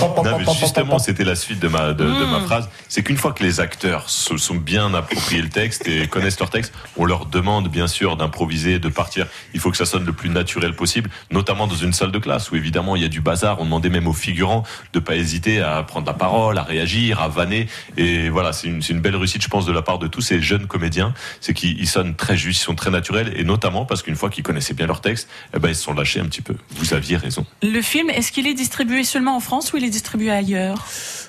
Oh. 0.01 0.22
Non, 0.24 0.38
mais 0.39 0.46
justement, 0.60 1.00
c'était 1.00 1.24
la 1.24 1.36
suite 1.36 1.60
de 1.60 1.67
ma, 1.67 1.94
de, 1.94 2.03
de 2.05 2.25
Mm. 2.25 2.29
ma 2.32 2.39
phrase. 2.41 2.70
C'est 2.89 3.03
qu'une 3.03 3.17
fois 3.17 3.32
que 3.34 3.44
les 3.44 3.60
acteurs 3.65 4.12
se 4.12 4.38
sont 4.38 4.53
bien 4.53 4.93
appropriés 4.93 5.41
le 5.41 5.50
texte 5.50 5.88
et 5.88 6.07
connaissent 6.07 6.39
leur 6.39 6.51
texte, 6.51 6.72
on 6.98 7.05
leur 7.05 7.25
demande 7.25 7.67
bien 7.67 7.88
sûr 7.88 8.15
d'improviser, 8.15 8.77
de 8.77 8.89
partir. 8.89 9.25
Il 9.55 9.60
faut 9.60 9.72
que 9.72 9.77
ça 9.77 9.88
sonne 9.88 10.05
le 10.05 10.13
plus 10.13 10.29
naturel 10.29 10.75
possible, 10.75 11.10
notamment 11.31 11.65
dans 11.65 11.75
une 11.75 11.91
salle 11.91 12.12
de 12.12 12.19
classe 12.19 12.51
où 12.51 12.55
évidemment 12.55 12.95
il 12.95 13.01
y 13.01 13.05
a 13.05 13.07
du 13.07 13.22
bazar. 13.22 13.60
On 13.60 13.65
demandait 13.65 13.89
même 13.89 14.07
aux 14.07 14.13
figurants 14.13 14.63
de 14.93 15.00
pas 15.00 15.15
hésiter 15.15 15.62
à 15.62 15.81
prendre 15.81 16.05
la 16.05 16.13
parole, 16.13 16.60
à 16.60 16.63
réagir, 16.63 17.22
à 17.22 17.27
vanner. 17.27 17.67
Et 17.98 18.29
voilà, 18.29 18.53
c'est 18.53 18.67
une, 18.67 19.00
belle 19.00 19.15
réussite, 19.15 19.41
je 19.41 19.48
pense, 19.48 19.65
de 19.65 19.72
la 19.72 19.81
part 19.81 19.98
de 19.98 20.05
tous 20.05 20.22
ces 20.22 20.41
jeunes 20.41 20.67
comédiens. 20.67 21.15
C'est 21.41 21.55
qu'ils 21.55 21.79
ils 21.79 21.88
sonnent 21.88 22.15
très 22.15 22.38
justes, 22.38 22.62
ils 22.62 22.65
sont 22.65 22.75
très 22.75 22.91
naturels 22.91 23.34
et 23.36 23.43
notamment 23.43 23.86
parce 23.86 24.03
qu'une 24.03 24.15
fois 24.15 24.29
qu'ils 24.29 24.43
connaissaient 24.43 24.75
bien 24.75 24.86
leur 24.86 25.01
texte, 25.01 25.27
eh 25.55 25.60
ben, 25.60 25.69
ils 25.69 25.75
se 25.75 25.81
sont 25.81 25.93
lâchés 25.93 26.19
un 26.19 26.25
petit 26.25 26.43
peu. 26.43 26.55
Vous 26.75 26.93
aviez 26.93 27.17
raison. 27.17 27.48
Le 27.63 27.81
film, 27.81 28.12
est-ce 28.12 28.31
qu'il 28.31 28.45
est 28.45 28.53
distribué 28.53 29.03
seulement 29.03 29.36
en 29.36 29.39
France 29.39 29.74
ou 29.74 29.77
il 29.77 29.84
est 29.84 29.89
distribué 29.89 30.29
ailleurs? 30.29 30.86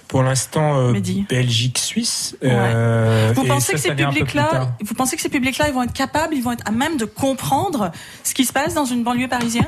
Pour 0.09 0.23
l'instant, 0.23 0.79
euh, 0.79 0.93
Mehdi. 0.93 1.27
Belgique, 1.29 1.79
Suisse. 1.79 2.37
Euh, 2.45 2.49
Euh, 2.51 3.33
Vous 3.35 3.45
pensez 3.45 3.73
que 3.73 3.79
ces 3.79 3.95
publics-là, 3.95 4.49
tard. 4.51 4.69
vous 4.81 4.95
pensez 4.95 5.17
que 5.17 5.23
ces 5.23 5.29
publics-là, 5.29 5.67
ils 5.69 5.75
vont 5.75 5.83
être 5.83 5.93
capables, 5.93 6.35
ils 6.35 6.43
vont 6.43 6.53
être 6.53 6.65
à 6.67 6.71
même 6.71 6.97
de 6.97 7.05
comprendre 7.05 7.91
ce 8.23 8.33
qui 8.35 8.45
se 8.45 8.53
passe 8.53 8.75
dans 8.75 8.85
une 8.85 9.03
banlieue 9.03 9.29
parisienne? 9.29 9.67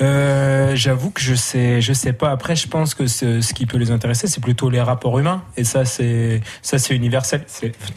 Euh, 0.00 0.76
J'avoue 0.76 1.10
que 1.10 1.20
je 1.20 1.34
sais, 1.34 1.80
je 1.80 1.92
sais 1.92 2.12
pas. 2.12 2.30
Après, 2.30 2.54
je 2.54 2.68
pense 2.68 2.94
que 2.94 3.06
ce, 3.06 3.40
ce 3.40 3.54
qui 3.54 3.66
peut 3.66 3.78
les 3.78 3.90
intéresser, 3.90 4.26
c'est 4.28 4.40
plutôt 4.42 4.68
les 4.70 4.80
rapports 4.80 5.18
humains. 5.18 5.42
Et 5.56 5.64
ça, 5.64 5.84
c'est 5.84 6.42
ça, 6.62 6.78
c'est 6.78 6.94
universel. 6.94 7.44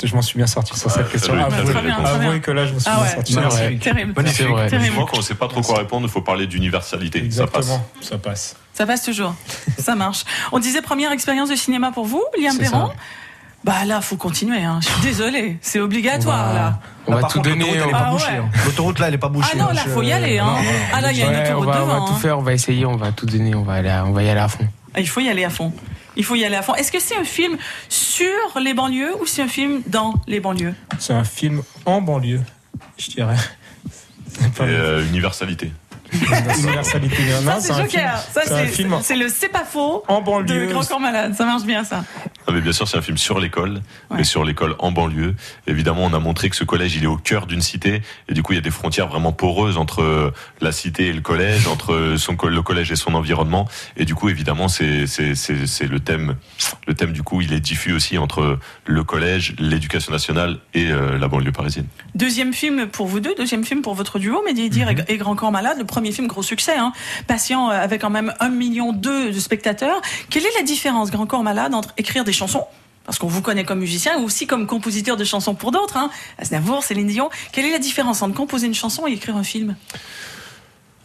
Je 0.04 0.16
m'en 0.16 0.22
suis 0.22 0.38
bien 0.38 0.48
sorti 0.48 0.78
sur 0.78 0.90
cette 0.90 1.10
question. 1.12 1.34
Avouez, 1.36 2.40
que 2.40 2.52
là, 2.52 2.66
je 2.66 2.74
me 2.74 2.80
suis 2.80 2.90
Ah 2.92 2.96
bien 2.96 3.04
ouais. 3.06 3.14
sorti. 3.16 3.34
C'est 3.52 3.80
Terrible. 3.80 4.14
C'est 4.28 4.44
vrai. 4.44 4.68
Terrible. 4.70 4.94
Souvent, 4.94 5.06
quand 5.06 5.18
on 5.18 5.22
sait 5.22 5.36
pas 5.36 5.48
trop 5.48 5.62
quoi 5.62 5.78
répondre, 5.80 6.08
il 6.08 6.12
faut 6.12 6.22
parler 6.22 6.48
d'universalité. 6.48 7.30
Ça 7.32 7.48
passe. 7.48 7.72
Ça 8.02 8.18
passe. 8.18 8.56
Ça 8.80 8.86
passe 8.86 9.04
toujours. 9.04 9.36
Ça 9.78 9.94
marche. 9.96 10.24
On 10.54 10.60
disait 10.60 10.82
première 10.82 11.12
expérience 11.12 11.50
de 11.50 11.56
cinéma 11.56 11.92
pour 11.92 12.06
vous, 12.06 12.24
Liam 12.42 12.58
Perron 12.58 12.88
ça. 12.88 12.94
Bah 13.66 13.84
là, 13.86 14.00
faut 14.00 14.16
continuer. 14.16 14.64
Hein. 14.64 14.80
Je 14.82 14.88
suis 14.88 15.02
désolée, 15.02 15.58
c'est 15.62 15.82
obligatoire 15.82 16.46
On 16.46 16.54
va- 16.54 16.60
là. 16.60 16.80
On 17.08 17.12
Là, 17.12 17.18
va 17.18 17.28
tout 17.28 17.40
contre, 17.40 17.50
donner. 17.50 17.66
L'autoroute, 17.76 17.94
Ah 17.94 18.14
ouais. 18.16 18.38
hein. 18.38 18.50
L'autoroute, 18.66 19.00
là, 19.00 19.08
elle 19.10 19.16
est 19.16 19.18
pas 19.18 19.28
bouchée. 19.28 19.50
Ah 19.54 19.58
non, 19.58 19.66
hein. 19.66 19.74
là, 19.74 19.82
Je- 19.86 19.90
faut 19.90 20.02
y 20.02 20.14
aller. 20.14 20.38
Hein. 20.40 20.46
Non, 20.46 20.52
non, 20.54 20.64
non. 20.64 20.70
Ah 20.94 21.02
là, 21.02 21.12
il 21.12 21.18
y 21.18 21.22
a 21.24 21.26
une 21.26 21.32
Ouais, 21.34 21.52
on 21.52 21.58
autoroute 21.58 21.68
va, 21.76 21.84
on 21.84 21.88
va 21.88 21.98
tout 22.08 22.14
hein. 22.14 22.20
faire, 22.22 22.40
on 22.40 22.42
va 22.42 22.54
essayer, 22.54 22.86
on 22.86 22.96
va 22.96 23.12
tout 23.12 23.26
donner, 23.26 23.54
on 23.56 23.64
va 23.64 23.74
aller, 23.74 23.90
à- 23.90 24.06
on 24.06 24.12
va 24.14 24.24
y 24.24 24.30
aller 24.30 24.40
à 24.40 24.48
fond. 24.48 24.66
Ah, 24.94 25.02
Il 25.02 25.10
faut 25.10 25.20
y 25.20 25.28
aller 25.28 25.44
à 25.44 25.50
fond. 25.50 25.74
Il 26.16 26.24
faut 26.24 26.36
y 26.36 26.46
aller 26.46 26.56
à 26.56 26.62
fond. 26.62 26.74
Est-ce 26.76 26.90
que 26.94 27.02
c'est 27.02 27.18
un 27.18 27.26
film 27.26 27.58
sur 27.90 28.30
les 28.62 28.74
banlieues 28.74 29.12
ou 29.22 29.26
c'est 29.26 29.42
un 29.42 29.50
film 29.50 29.82
dans 29.88 30.14
les 30.26 30.40
banlieues? 30.40 30.74
C'est 31.00 31.14
un 31.14 31.26
film 31.26 31.62
en 31.86 32.00
banlieue, 32.00 32.42
je 32.98 33.10
dirais. 33.12 33.36
C'est 34.40 34.54
pas 34.54 34.64
euh, 34.64 35.06
universalité. 35.10 35.74
Universalité. 36.14 37.16
Ça, 37.44 37.60
c'est 37.60 37.74
Joker. 37.74 38.24
Ça, 38.34 38.42
c'est 39.02 39.16
le 39.16 39.30
c'est 39.30 39.50
pas 39.50 39.66
faux 39.66 40.04
en 40.08 40.22
de. 40.44 40.66
Grand 40.68 40.86
Corps 40.86 41.00
Malade. 41.00 41.34
Ça 41.36 41.46
marche 41.46 41.64
bien, 41.64 41.84
ça. 41.84 42.04
Ah, 42.50 42.52
mais 42.56 42.62
bien 42.62 42.72
sûr, 42.72 42.88
c'est 42.88 42.98
un 42.98 43.02
film 43.04 43.18
sur 43.18 43.40
l'école, 43.40 43.76
Ouais. 44.10 44.18
mais 44.18 44.24
sur 44.24 44.44
l'école 44.44 44.76
en 44.80 44.92
banlieue. 44.92 45.36
Évidemment, 45.68 46.06
on 46.06 46.14
a 46.14 46.20
montré 46.20 46.50
que 46.50 46.56
ce 46.56 46.64
collège, 46.64 46.96
il 46.96 47.04
est 47.04 47.08
au 47.08 47.18
cœur 47.18 47.46
d'une 47.46 47.62
cité, 47.62 48.02
et 48.28 48.34
du 48.34 48.42
coup, 48.42 48.54
il 48.54 48.56
y 48.56 48.60
a 48.60 48.62
des 48.64 48.72
frontières 48.72 49.08
vraiment 49.08 49.32
poreuses 49.32 49.78
entre 49.78 50.02
euh, 50.02 50.32
la 50.60 50.72
cité 50.72 51.08
et 51.08 51.14
le 51.14 51.22
collège, 51.22 51.68
entre 51.68 52.16
son 52.18 52.36
co- 52.36 52.50
le 52.50 52.62
collège 52.64 52.92
et 52.92 52.96
son 52.96 53.14
environnement. 53.14 53.68
Et 53.98 54.06
du 54.06 54.16
coup, 54.16 54.30
évidemment, 54.30 54.68
c'est 54.68 54.88
le 54.98 55.98
thème. 56.00 56.36
Le 56.88 56.94
thème, 56.96 57.14
du 57.14 57.22
coup, 57.22 57.42
il 57.42 57.54
est 57.54 57.60
diffus 57.60 57.94
aussi 57.94 58.18
entre 58.18 58.58
le 58.86 59.04
collège, 59.04 59.54
l'éducation 59.60 60.12
nationale 60.12 60.58
et 60.74 60.88
euh, 60.92 61.20
la 61.20 61.28
banlieue 61.28 61.52
parisienne. 61.52 61.86
Deuxième 62.16 62.54
film 62.54 62.88
pour 62.88 63.06
vous 63.06 63.20
deux, 63.20 63.36
deuxième 63.36 63.64
film 63.64 63.82
pour 63.84 63.94
votre 63.94 64.18
duo, 64.18 64.42
Mehdi 64.46 64.70
Mhm. 64.84 65.04
et 65.08 65.18
Grand 65.18 65.36
Corps 65.36 65.52
Malade. 65.52 65.78
Le 65.78 65.86
premier 65.86 66.12
film, 66.12 66.28
gros 66.28 66.42
succès, 66.44 66.76
hein. 66.78 66.94
Patient 67.28 67.70
euh, 67.70 67.74
avec 67.74 68.02
quand 68.02 68.10
même 68.10 68.34
un 68.40 68.50
million 68.50 68.92
deux 68.92 69.32
de 69.32 69.40
spectateurs. 69.40 70.02
Quelle 70.30 70.44
est 70.46 70.56
la 70.58 70.64
différence, 70.64 71.12
Grand 71.12 71.26
Corps 71.28 71.44
Malade, 71.44 71.74
entre 71.76 71.90
écrire 71.98 72.24
des 72.24 72.34
parce 73.06 73.18
qu'on 73.18 73.28
vous 73.28 73.42
connaît 73.42 73.66
comme 73.66 73.80
musicien 73.80 74.20
et 74.20 74.24
aussi 74.24 74.46
comme 74.46 74.68
compositeur 74.68 75.18
de 75.18 75.24
chansons 75.24 75.56
pour 75.56 75.72
d'autres, 75.72 75.98
hein. 75.98 76.12
Céline 76.84 77.08
Dion. 77.08 77.30
Quelle 77.52 77.66
est 77.66 77.72
la 77.72 77.80
différence 77.80 78.22
entre 78.22 78.36
composer 78.36 78.68
une 78.68 78.76
chanson 78.76 79.08
et 79.08 79.12
écrire 79.14 79.36
un 79.36 79.44
film? 79.44 79.76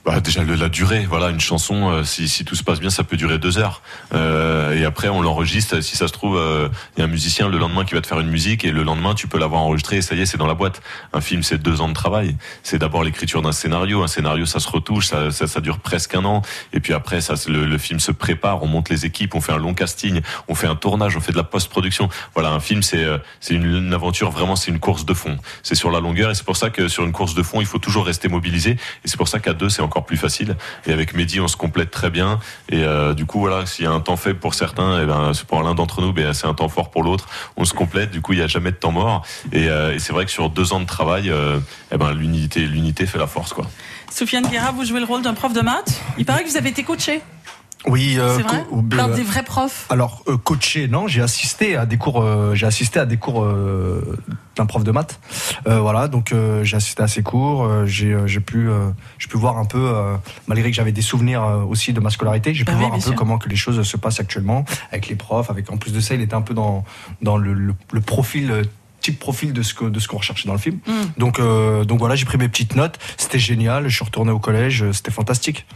Bah, 0.04 0.20
déjà 0.20 0.42
le- 0.44 0.54
la 0.54 0.68
durée, 0.68 1.06
voilà, 1.08 1.30
une 1.30 1.40
chanson, 1.40 1.88
euh, 1.90 2.04
si, 2.04 2.28
si 2.28 2.44
tout 2.44 2.54
se 2.54 2.62
passe 2.62 2.78
bien, 2.78 2.90
ça 2.90 3.04
peut 3.04 3.16
durer 3.16 3.38
deux 3.38 3.56
heures. 3.56 3.80
Euh, 4.12 4.78
et 4.78 4.84
après, 4.84 5.08
on 5.08 5.22
l'enregistre. 5.22 5.80
Si 5.80 5.96
ça 5.96 6.08
se 6.08 6.12
trouve, 6.12 6.36
euh, 6.36 6.68
il 6.94 6.98
y 7.00 7.02
a 7.02 7.06
un 7.06 7.10
musicien 7.10 7.48
le 7.48 7.56
lendemain 7.56 7.86
qui 7.86 7.94
va 7.94 8.02
te 8.02 8.06
faire 8.06 8.20
une 8.20 8.28
musique 8.28 8.66
et 8.66 8.70
le 8.70 8.82
lendemain, 8.82 9.14
tu 9.14 9.28
peux 9.28 9.38
l'avoir 9.38 9.62
enregistré 9.62 9.96
et 9.96 10.02
ça 10.02 10.14
y 10.14 10.20
est, 10.20 10.26
c'est 10.26 10.36
dans 10.36 10.46
la 10.46 10.52
boîte. 10.52 10.82
Un 11.14 11.22
film, 11.22 11.42
c'est 11.42 11.56
deux 11.56 11.80
ans 11.80 11.88
de 11.88 11.94
travail. 11.94 12.36
C'est 12.62 12.76
d'abord 12.76 13.02
l'écriture 13.02 13.40
d'un 13.40 13.52
scénario. 13.52 14.02
Un 14.02 14.06
scénario, 14.06 14.44
ça 14.44 14.60
se 14.60 14.68
retouche, 14.68 15.06
ça, 15.06 15.30
ça, 15.30 15.46
ça 15.46 15.62
dure 15.62 15.78
presque 15.78 16.14
un 16.14 16.26
an. 16.26 16.42
Et 16.74 16.80
puis 16.80 16.92
après, 16.92 17.22
ça, 17.22 17.32
le, 17.48 17.64
le 17.64 17.78
film 17.78 17.98
se 17.98 18.12
prépare. 18.12 18.62
On 18.62 18.66
monte 18.66 18.90
les 18.90 19.06
équipes, 19.06 19.34
on 19.34 19.40
fait 19.40 19.52
un 19.52 19.58
long 19.58 19.72
casting, 19.72 20.20
on 20.48 20.54
fait 20.54 20.66
un 20.66 20.76
tournage, 20.76 21.16
on 21.16 21.20
fait 21.20 21.32
de 21.32 21.38
la 21.38 21.44
post-production. 21.44 22.10
Voilà, 22.34 22.50
un 22.50 22.60
film, 22.60 22.82
c'est 22.82 23.02
euh, 23.02 23.16
c'est 23.40 23.54
une, 23.54 23.64
une 23.64 23.94
aventure 23.94 24.30
vraiment, 24.30 24.54
c'est 24.54 24.70
une 24.70 24.80
course 24.80 25.06
de 25.06 25.14
fond. 25.14 25.38
C'est 25.62 25.74
sur 25.76 25.90
la 25.90 26.00
longueur 26.00 26.30
et 26.30 26.34
c'est 26.34 26.44
pour 26.44 26.58
ça 26.58 26.68
que 26.68 26.88
sur 26.88 27.04
une 27.04 27.12
course 27.12 27.34
de 27.34 27.42
fond, 27.42 27.62
il 27.62 27.66
faut 27.66 27.78
toujours 27.78 28.04
rester 28.04 28.28
mobilisé. 28.28 28.72
Et 28.72 29.08
c'est 29.08 29.16
pour 29.16 29.28
ça 29.28 29.38
qu'à 29.40 29.54
deux, 29.54 29.70
c'est 29.70 29.80
encore 29.80 29.93
plus 30.02 30.16
facile. 30.16 30.56
Et 30.86 30.92
avec 30.92 31.14
Mehdi, 31.14 31.40
on 31.40 31.48
se 31.48 31.56
complète 31.56 31.90
très 31.90 32.10
bien. 32.10 32.40
Et 32.68 32.82
euh, 32.82 33.14
du 33.14 33.26
coup, 33.26 33.38
voilà, 33.38 33.66
s'il 33.66 33.84
y 33.84 33.88
a 33.88 33.92
un 33.92 34.00
temps 34.00 34.16
faible 34.16 34.38
pour 34.38 34.54
certains, 34.54 35.02
et 35.02 35.06
ben, 35.06 35.32
c'est 35.32 35.46
pour 35.46 35.62
l'un 35.62 35.74
d'entre 35.74 36.00
nous, 36.00 36.12
ben, 36.12 36.32
c'est 36.32 36.46
un 36.46 36.54
temps 36.54 36.68
fort 36.68 36.90
pour 36.90 37.02
l'autre. 37.02 37.28
On 37.56 37.64
se 37.64 37.74
complète. 37.74 38.10
Du 38.10 38.20
coup, 38.20 38.32
il 38.32 38.38
n'y 38.38 38.44
a 38.44 38.48
jamais 38.48 38.72
de 38.72 38.76
temps 38.76 38.92
mort. 38.92 39.24
Et, 39.52 39.68
euh, 39.68 39.94
et 39.94 39.98
c'est 39.98 40.12
vrai 40.12 40.24
que 40.24 40.30
sur 40.30 40.50
deux 40.50 40.72
ans 40.72 40.80
de 40.80 40.86
travail, 40.86 41.30
euh, 41.30 41.58
eh 41.92 41.96
ben, 41.96 42.12
l'unité, 42.12 42.60
l'unité 42.60 43.06
fait 43.06 43.18
la 43.18 43.26
force, 43.26 43.52
quoi. 43.52 43.66
Sofiane 44.10 44.46
Guerra, 44.46 44.72
vous 44.72 44.84
jouez 44.84 45.00
le 45.00 45.06
rôle 45.06 45.22
d'un 45.22 45.34
prof 45.34 45.52
de 45.52 45.60
maths. 45.60 46.00
Il 46.18 46.24
paraît 46.24 46.44
que 46.44 46.48
vous 46.48 46.56
avez 46.56 46.70
été 46.70 46.84
coaché. 46.84 47.22
Oui, 47.86 48.16
euh, 48.18 48.38
euh, 48.72 49.14
des 49.14 49.22
vrais 49.22 49.42
profs. 49.42 49.86
Alors 49.90 50.22
euh, 50.28 50.36
coaché, 50.38 50.88
non, 50.88 51.06
j'ai 51.06 51.20
assisté 51.20 51.76
à 51.76 51.84
des 51.84 51.98
cours, 51.98 52.22
euh, 52.22 52.54
j'ai 52.54 52.66
assisté 52.66 52.98
à 52.98 53.04
des 53.04 53.18
cours 53.18 53.44
euh, 53.44 54.18
d'un 54.56 54.64
prof 54.64 54.84
de 54.84 54.90
maths. 54.90 55.20
Euh, 55.66 55.80
voilà, 55.80 56.08
donc 56.08 56.32
euh, 56.32 56.64
j'ai 56.64 56.76
assisté 56.76 57.02
à 57.02 57.08
ces 57.08 57.22
cours, 57.22 57.64
euh, 57.64 57.84
j'ai 57.84 58.16
j'ai 58.26 58.40
pu 58.40 58.70
euh, 58.70 58.88
j'ai 59.18 59.28
pu 59.28 59.36
voir 59.36 59.58
un 59.58 59.66
peu, 59.66 59.78
euh, 59.78 60.16
malgré 60.46 60.70
que 60.70 60.76
j'avais 60.76 60.92
des 60.92 61.02
souvenirs 61.02 61.42
aussi 61.68 61.92
de 61.92 62.00
ma 62.00 62.08
scolarité, 62.10 62.54
j'ai 62.54 62.64
pu 62.64 62.72
Bah 62.72 62.78
oui, 62.78 62.86
voir 62.86 62.94
un 62.94 63.00
peu 63.00 63.12
comment 63.12 63.36
que 63.36 63.50
les 63.50 63.56
choses 63.56 63.82
se 63.82 63.96
passent 63.98 64.20
actuellement 64.20 64.64
avec 64.90 65.08
les 65.08 65.16
profs, 65.16 65.50
avec 65.50 65.70
en 65.70 65.76
plus 65.76 65.92
de 65.92 66.00
ça, 66.00 66.14
il 66.14 66.22
était 66.22 66.34
un 66.34 66.42
peu 66.42 66.54
dans 66.54 66.84
dans 67.20 67.36
le, 67.36 67.52
le, 67.52 67.74
le 67.92 68.00
profil. 68.00 68.62
type 69.00 69.18
profil 69.18 69.52
de 69.52 69.60
ce 69.62 69.74
que 69.74 69.84
de 69.84 70.00
ce 70.00 70.08
qu'on 70.08 70.16
recherchait 70.16 70.48
dans 70.48 70.54
le 70.54 70.58
film. 70.58 70.78
Mm. 70.86 70.92
Donc 71.18 71.38
euh, 71.38 71.84
donc 71.84 71.98
voilà, 71.98 72.14
j'ai 72.14 72.24
pris 72.24 72.38
mes 72.38 72.48
petites 72.48 72.74
notes, 72.76 72.98
c'était 73.18 73.38
génial, 73.38 73.88
je 73.88 73.94
suis 73.94 74.04
retourné 74.04 74.30
au 74.32 74.38
collège, 74.38 74.90
c'était 74.92 75.10
fantastique. 75.10 75.66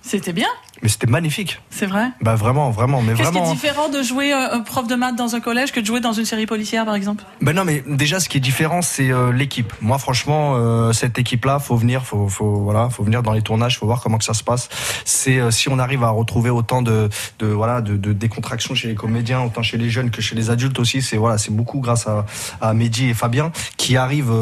C'était 0.00 0.32
bien, 0.32 0.48
Mais 0.82 0.88
c'était 0.88 1.06
magnifique. 1.06 1.60
c'est 1.70 1.86
vrai. 1.86 2.10
Bah 2.20 2.34
vraiment, 2.34 2.70
vraiment, 2.70 3.02
mais 3.02 3.14
Qu'est-ce 3.14 3.30
qui 3.30 3.38
est 3.38 3.52
différent 3.52 3.88
de 3.88 4.02
jouer 4.02 4.32
euh, 4.32 4.54
un 4.54 4.60
prof 4.60 4.86
de 4.86 4.94
maths 4.94 5.16
dans 5.16 5.34
un 5.34 5.40
collège 5.40 5.72
que 5.72 5.80
de 5.80 5.86
jouer 5.86 6.00
dans 6.00 6.12
une 6.12 6.24
série 6.24 6.46
policière, 6.46 6.84
par 6.84 6.94
exemple? 6.94 7.24
Ben 7.40 7.52
non, 7.52 7.64
mais 7.64 7.82
déjà, 7.86 8.20
ce 8.20 8.28
qui 8.28 8.36
est 8.36 8.40
différent, 8.40 8.80
c'est 8.82 9.10
euh, 9.10 9.32
l'équipe. 9.32 9.72
Moi, 9.80 9.98
franchement, 9.98 10.54
euh, 10.54 10.92
cette 10.92 11.18
équipe-là, 11.18 11.58
faut 11.58 11.76
venir, 11.76 12.04
faut, 12.04 12.28
faut, 12.28 12.60
voilà, 12.60 12.90
faut 12.90 13.02
venir 13.02 13.22
dans 13.22 13.32
les 13.32 13.42
tournages, 13.42 13.78
faut 13.78 13.86
voir 13.86 14.00
comment 14.00 14.18
que 14.18 14.24
ça 14.24 14.34
se 14.34 14.44
passe. 14.44 14.68
C'est 15.04 15.38
euh, 15.38 15.50
si 15.50 15.68
on 15.68 15.78
arrive 15.78 16.04
à 16.04 16.10
retrouver 16.10 16.50
autant 16.50 16.82
de, 16.82 17.08
de 17.40 17.46
voilà, 17.46 17.80
de, 17.80 17.96
de 17.96 18.12
décontraction 18.12 18.74
chez 18.74 18.86
les 18.88 18.94
comédiens, 18.94 19.40
autant 19.40 19.62
chez 19.62 19.78
les 19.78 19.90
jeunes 19.90 20.10
que 20.10 20.22
chez 20.22 20.36
les 20.36 20.50
adultes 20.50 20.78
aussi. 20.78 21.02
C'est 21.02 21.16
voilà, 21.16 21.38
c'est 21.38 21.52
beaucoup 21.52 21.80
grâce 21.80 22.06
à, 22.06 22.24
à 22.60 22.72
Mehdi 22.72 23.08
et 23.08 23.14
Fabien 23.14 23.50
qui 23.76 23.96
arrivent 23.96 24.34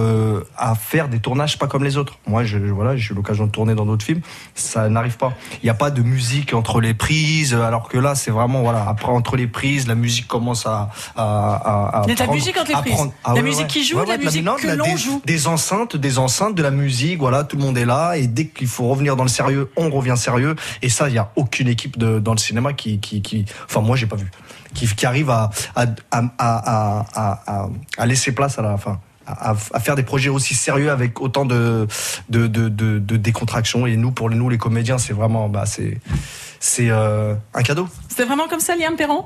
à 0.56 0.74
faire 0.74 1.08
des 1.08 1.18
tournages 1.18 1.58
pas 1.58 1.66
comme 1.66 1.84
les 1.84 1.96
autres. 1.96 2.18
Moi, 2.26 2.44
je, 2.44 2.58
voilà, 2.58 2.96
j'ai 2.96 3.12
eu 3.12 3.16
l'occasion 3.16 3.46
de 3.46 3.50
tourner 3.50 3.74
dans 3.74 3.86
d'autres 3.86 4.04
films, 4.04 4.20
ça 4.54 4.88
n'arrive 4.88 5.16
pas. 5.16 5.32
Il 5.62 5.64
n'y 5.66 5.70
a 5.70 5.74
pas 5.74 5.90
de 5.90 6.02
musique 6.02 6.25
entre 6.52 6.80
les 6.80 6.94
prises, 6.94 7.54
alors 7.54 7.88
que 7.88 7.98
là, 7.98 8.14
c'est 8.14 8.30
vraiment 8.30 8.62
voilà, 8.62 8.84
après 8.88 9.08
entre 9.12 9.36
les 9.36 9.46
prises, 9.46 9.86
la 9.86 9.94
musique 9.94 10.26
commence 10.26 10.66
à, 10.66 10.88
à, 11.16 11.22
à, 12.02 12.02
la 12.14 12.26
musique 12.34 12.56
entre 12.56 12.68
les 12.68 12.74
prises. 12.82 12.94
prendre- 12.94 13.12
La 13.34 13.42
musique 13.42 13.66
qui 13.68 13.84
joue, 13.84 13.96
la 14.12 14.16
musique 14.26 14.44
non, 14.44 14.56
que 14.56 14.66
l'on 14.76 14.84
joue. 14.96 15.22
Des 15.24 15.46
enceintes, 15.46 15.96
des 15.96 16.18
enceintes, 16.18 16.54
de 16.54 16.62
la 16.62 16.70
musique, 16.70 17.18
voilà, 17.18 17.44
tout 17.44 17.56
le 17.56 17.62
monde 17.62 17.78
est 17.78 17.84
là. 17.84 18.14
Et 18.16 18.26
dès 18.26 18.46
qu'il 18.46 18.66
faut 18.68 18.88
revenir 18.88 19.16
dans 19.16 19.22
le 19.24 19.28
sérieux, 19.28 19.70
on 19.76 19.90
revient 19.90 20.16
sérieux. 20.16 20.56
Et 20.82 20.88
ça, 20.88 21.08
il 21.08 21.12
n'y 21.12 21.18
a 21.18 21.30
aucune 21.36 21.68
équipe 21.68 21.98
de, 21.98 22.18
dans 22.18 22.32
le 22.32 22.38
cinéma 22.38 22.72
qui, 22.72 22.98
qui, 23.00 23.22
qui 23.22 23.44
enfin, 23.64 23.80
moi, 23.80 23.96
j'ai 23.96 24.06
pas 24.06 24.16
vu, 24.16 24.30
qui, 24.74 24.86
qui 24.86 25.06
arrive 25.06 25.30
à- 25.30 25.50
à 27.98 28.06
laisser 28.06 28.32
place 28.32 28.58
à 28.58 28.62
la 28.62 28.76
fin. 28.78 29.00
À, 29.26 29.56
à 29.74 29.80
faire 29.80 29.96
des 29.96 30.04
projets 30.04 30.28
aussi 30.30 30.54
sérieux 30.54 30.90
avec 30.90 31.20
autant 31.20 31.44
de, 31.44 31.88
de, 32.28 32.46
de, 32.46 32.68
de, 32.68 33.00
de 33.00 33.16
décontraction 33.16 33.84
et 33.86 33.96
nous 33.96 34.12
pour 34.12 34.30
nous 34.30 34.48
les 34.48 34.56
comédiens 34.58 34.98
c'est 34.98 35.12
vraiment 35.12 35.48
bah 35.48 35.66
c'est 35.66 35.98
c'est 36.60 36.90
euh, 36.90 37.34
un 37.52 37.62
cadeau. 37.62 37.88
C'était 38.08 38.24
vraiment 38.24 38.46
comme 38.48 38.60
ça, 38.60 38.76
Liam 38.76 38.94
Perron? 38.96 39.24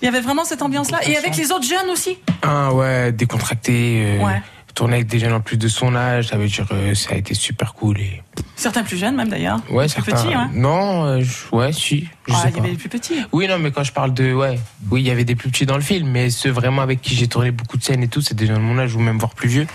Il 0.00 0.06
y 0.06 0.08
avait 0.08 0.20
vraiment 0.20 0.44
cette 0.44 0.62
ambiance-là. 0.62 0.98
Et 1.08 1.16
avec 1.16 1.36
les 1.36 1.52
autres 1.52 1.66
jeunes 1.66 1.90
aussi? 1.90 2.18
Ah 2.42 2.72
ouais, 2.72 3.12
décontracté. 3.12 4.18
euh, 4.20 4.24
Ouais. 4.24 4.42
Tourner 4.74 4.94
avec 4.96 5.06
des 5.06 5.18
jeunes 5.18 5.34
en 5.34 5.40
plus 5.40 5.58
de 5.58 5.68
son 5.68 5.94
âge, 5.94 6.28
ça 6.28 6.36
veut 6.38 6.46
dire 6.46 6.66
euh, 6.72 6.94
ça 6.94 7.12
a 7.12 7.16
été 7.16 7.34
super 7.34 7.74
cool. 7.74 8.00
Et... 8.00 8.22
Certains 8.56 8.82
plus 8.84 8.96
jeunes, 8.96 9.14
même 9.16 9.28
d'ailleurs. 9.28 9.58
Ouais, 9.70 9.84
plus 9.84 9.90
certains. 10.02 10.12
petits, 10.12 10.32
hein 10.32 10.50
Non, 10.54 11.04
euh, 11.04 11.22
ouais, 11.52 11.72
si. 11.74 12.08
Je 12.26 12.32
Ah, 12.34 12.42
sais 12.42 12.48
il 12.50 12.56
y 12.56 12.58
avait 12.60 12.70
les 12.70 12.76
plus 12.76 12.88
petits. 12.88 13.16
Oui, 13.32 13.46
non, 13.48 13.58
mais 13.58 13.70
quand 13.70 13.84
je 13.84 13.92
parle 13.92 14.14
de. 14.14 14.32
Ouais, 14.32 14.58
oui, 14.90 15.02
il 15.02 15.06
y 15.06 15.10
avait 15.10 15.24
des 15.24 15.34
plus 15.34 15.50
petits 15.50 15.66
dans 15.66 15.76
le 15.76 15.82
film, 15.82 16.08
mais 16.08 16.30
ceux 16.30 16.50
vraiment 16.50 16.80
avec 16.80 17.02
qui 17.02 17.14
j'ai 17.14 17.28
tourné 17.28 17.50
beaucoup 17.50 17.76
de 17.76 17.82
scènes 17.82 18.02
et 18.02 18.08
tout, 18.08 18.22
c'est 18.22 18.34
des 18.34 18.46
gens 18.46 18.54
de 18.54 18.60
mon 18.60 18.78
âge 18.78 18.94
ou 18.96 19.00
même 19.00 19.18
voire 19.18 19.34
plus 19.34 19.48
vieux. 19.48 19.66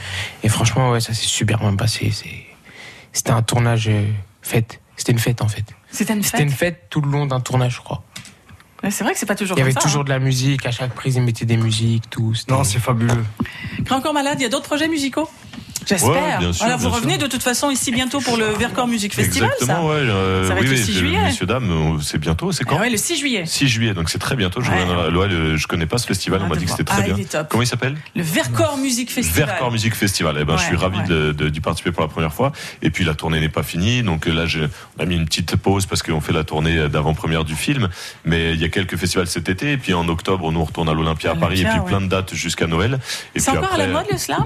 Et 0.44 0.50
franchement, 0.50 0.90
ouais, 0.90 1.00
ça 1.00 1.14
s'est 1.14 1.28
super 1.28 1.60
bien 1.60 1.76
passé. 1.76 2.10
C'est- 2.12 2.46
C'était 3.14 3.32
un 3.32 3.44
tournage 3.44 3.88
euh, 3.90 4.04
fête. 4.42 4.80
C'était 4.96 5.12
une 5.12 5.20
fête 5.20 5.42
en 5.44 5.48
fait. 5.48 5.66
C'était 5.92 6.14
une 6.14 6.24
C'était 6.24 6.38
fête. 6.38 6.48
une 6.48 6.52
fête 6.54 6.84
tout 6.90 7.02
le 7.02 7.10
long 7.12 7.26
d'un 7.28 7.40
tournage, 7.40 7.76
je 7.76 7.82
crois. 7.82 8.02
Ouais, 8.84 8.92
C'est 8.92 9.04
vrai 9.04 9.14
que 9.14 9.20
c'est 9.20 9.26
pas 9.26 9.34
toujours 9.36 9.58
Il 9.58 9.62
y 9.62 9.64
comme 9.64 9.70
avait 9.72 9.74
ça. 9.74 9.80
toujours 9.82 10.02
hein. 10.02 10.06
de 10.06 10.10
la 10.10 10.20
musique, 10.20 10.66
à 10.68 10.72
chaque 10.72 10.94
prise, 10.94 11.16
ils 11.16 11.22
mettaient 11.24 11.46
des 11.46 11.58
musiques, 11.58 12.10
tout. 12.12 12.36
C'était- 12.36 12.52
non 12.52 12.64
c'est 12.64 12.78
fabuleux 12.80 13.24
Grand 13.88 14.02
Corps 14.02 14.14
Malade, 14.14 14.38
il 14.40 14.44
y 14.44 14.46
a 14.46 14.50
d'autres 14.50 14.66
projets 14.66 14.90
musicaux? 14.90 15.30
J'espère. 15.88 16.12
Ouais, 16.12 16.38
bien 16.40 16.54
sûr, 16.54 16.66
voilà, 16.66 16.76
vous 16.78 16.90
revenez 16.90 17.14
sûr. 17.14 17.22
de 17.24 17.28
toute 17.28 17.44
façon 17.44 17.70
ici 17.70 17.92
bientôt 17.92 18.20
pour 18.20 18.38
le 18.38 18.46
Vercors 18.48 18.88
Music 18.88 19.14
Festival, 19.14 19.50
Exactement, 19.54 19.88
ça 19.88 19.94
ouais. 19.94 20.00
euh, 20.02 20.48
Ça 20.48 20.54
va 20.54 20.60
oui, 20.60 20.66
être 20.68 20.72
le 20.74 20.78
oui, 20.78 20.84
6 20.86 20.94
je- 20.94 21.00
juillet. 21.00 21.22
Messieurs, 21.24 21.46
dames, 21.46 21.70
euh, 21.72 22.00
c'est 22.02 22.18
bientôt, 22.18 22.52
c'est 22.52 22.64
Ah 22.68 22.72
quand 22.72 22.80
ouais, 22.80 22.90
le 22.90 22.98
6 22.98 23.18
juillet. 23.18 23.44
6 23.46 23.68
juillet, 23.68 23.94
donc 23.94 24.10
c'est 24.10 24.20
très 24.20 24.36
bientôt. 24.36 24.62
Je 24.62 24.70
Ouais. 24.70 24.78
euh, 24.80 25.58
je 25.58 25.68
connais 25.68 25.86
pas 25.86 25.98
ce 25.98 26.06
festival, 26.08 26.40
Ah, 26.42 26.46
on 26.46 26.50
m'a 26.50 26.56
de 26.56 26.60
dit 26.60 26.66
que 26.66 26.72
c'était 26.72 26.84
très 26.84 27.02
Ah, 27.02 27.06
bien. 27.06 27.16
il 27.18 27.22
est 27.22 27.32
top. 27.32 27.48
Comment 27.50 27.64
il 27.64 27.68
s'appelle? 27.68 27.96
Le 28.16 28.24
Vercors 28.24 28.78
Music 28.78 29.12
Festival. 29.12 29.46
Vercors 29.48 29.72
Music 29.72 29.96
Festival. 29.96 30.38
Eh 30.40 30.46
ben, 30.46 30.58
je 30.58 30.64
suis 30.64 30.76
ravi 30.76 30.98
d'y 31.52 31.60
participer 31.62 31.92
pour 31.92 32.02
la 32.02 32.10
première 32.10 32.34
fois. 32.34 32.52
Et 32.82 32.90
puis 32.90 33.04
la 33.04 33.14
tournée 33.16 33.40
n'est 33.40 33.50
pas 33.50 33.64
finie, 33.64 34.04
donc 34.04 34.28
euh, 34.28 34.32
là, 34.34 34.46
on 34.98 35.04
a 35.04 35.06
mis 35.06 35.16
une 35.16 35.26
petite 35.26 35.56
pause 35.56 35.86
parce 35.86 36.04
qu'on 36.04 36.22
fait 36.22 36.34
la 36.34 36.44
tournée 36.44 36.90
d'avant-première 36.90 37.44
du 37.46 37.56
film. 37.56 37.88
Mais 38.26 38.54
il 38.54 38.62
y 38.62 38.66
a 38.66 38.70
quelques 38.70 38.98
festivals 38.98 39.28
cet 39.28 39.50
été, 39.50 39.72
et 39.74 39.78
puis 39.78 39.94
en 39.94 40.08
octobre, 40.10 40.52
nous 40.52 40.60
on 40.60 40.66
retourne 40.66 40.90
à 40.90 40.94
l'Olympia 40.94 41.32
à 41.32 41.36
Paris, 41.36 41.62
et 41.62 41.66
puis 41.66 41.80
plein 41.86 42.02
de 42.02 42.08
dates 42.08 42.34
jusqu'à 42.34 42.68
Noël. 42.68 43.00
C'est 43.36 43.50
encore 43.52 43.74
à 43.74 43.78
la 43.78 43.88
mode 43.88 44.06
le 44.12 44.18
slam? 44.18 44.46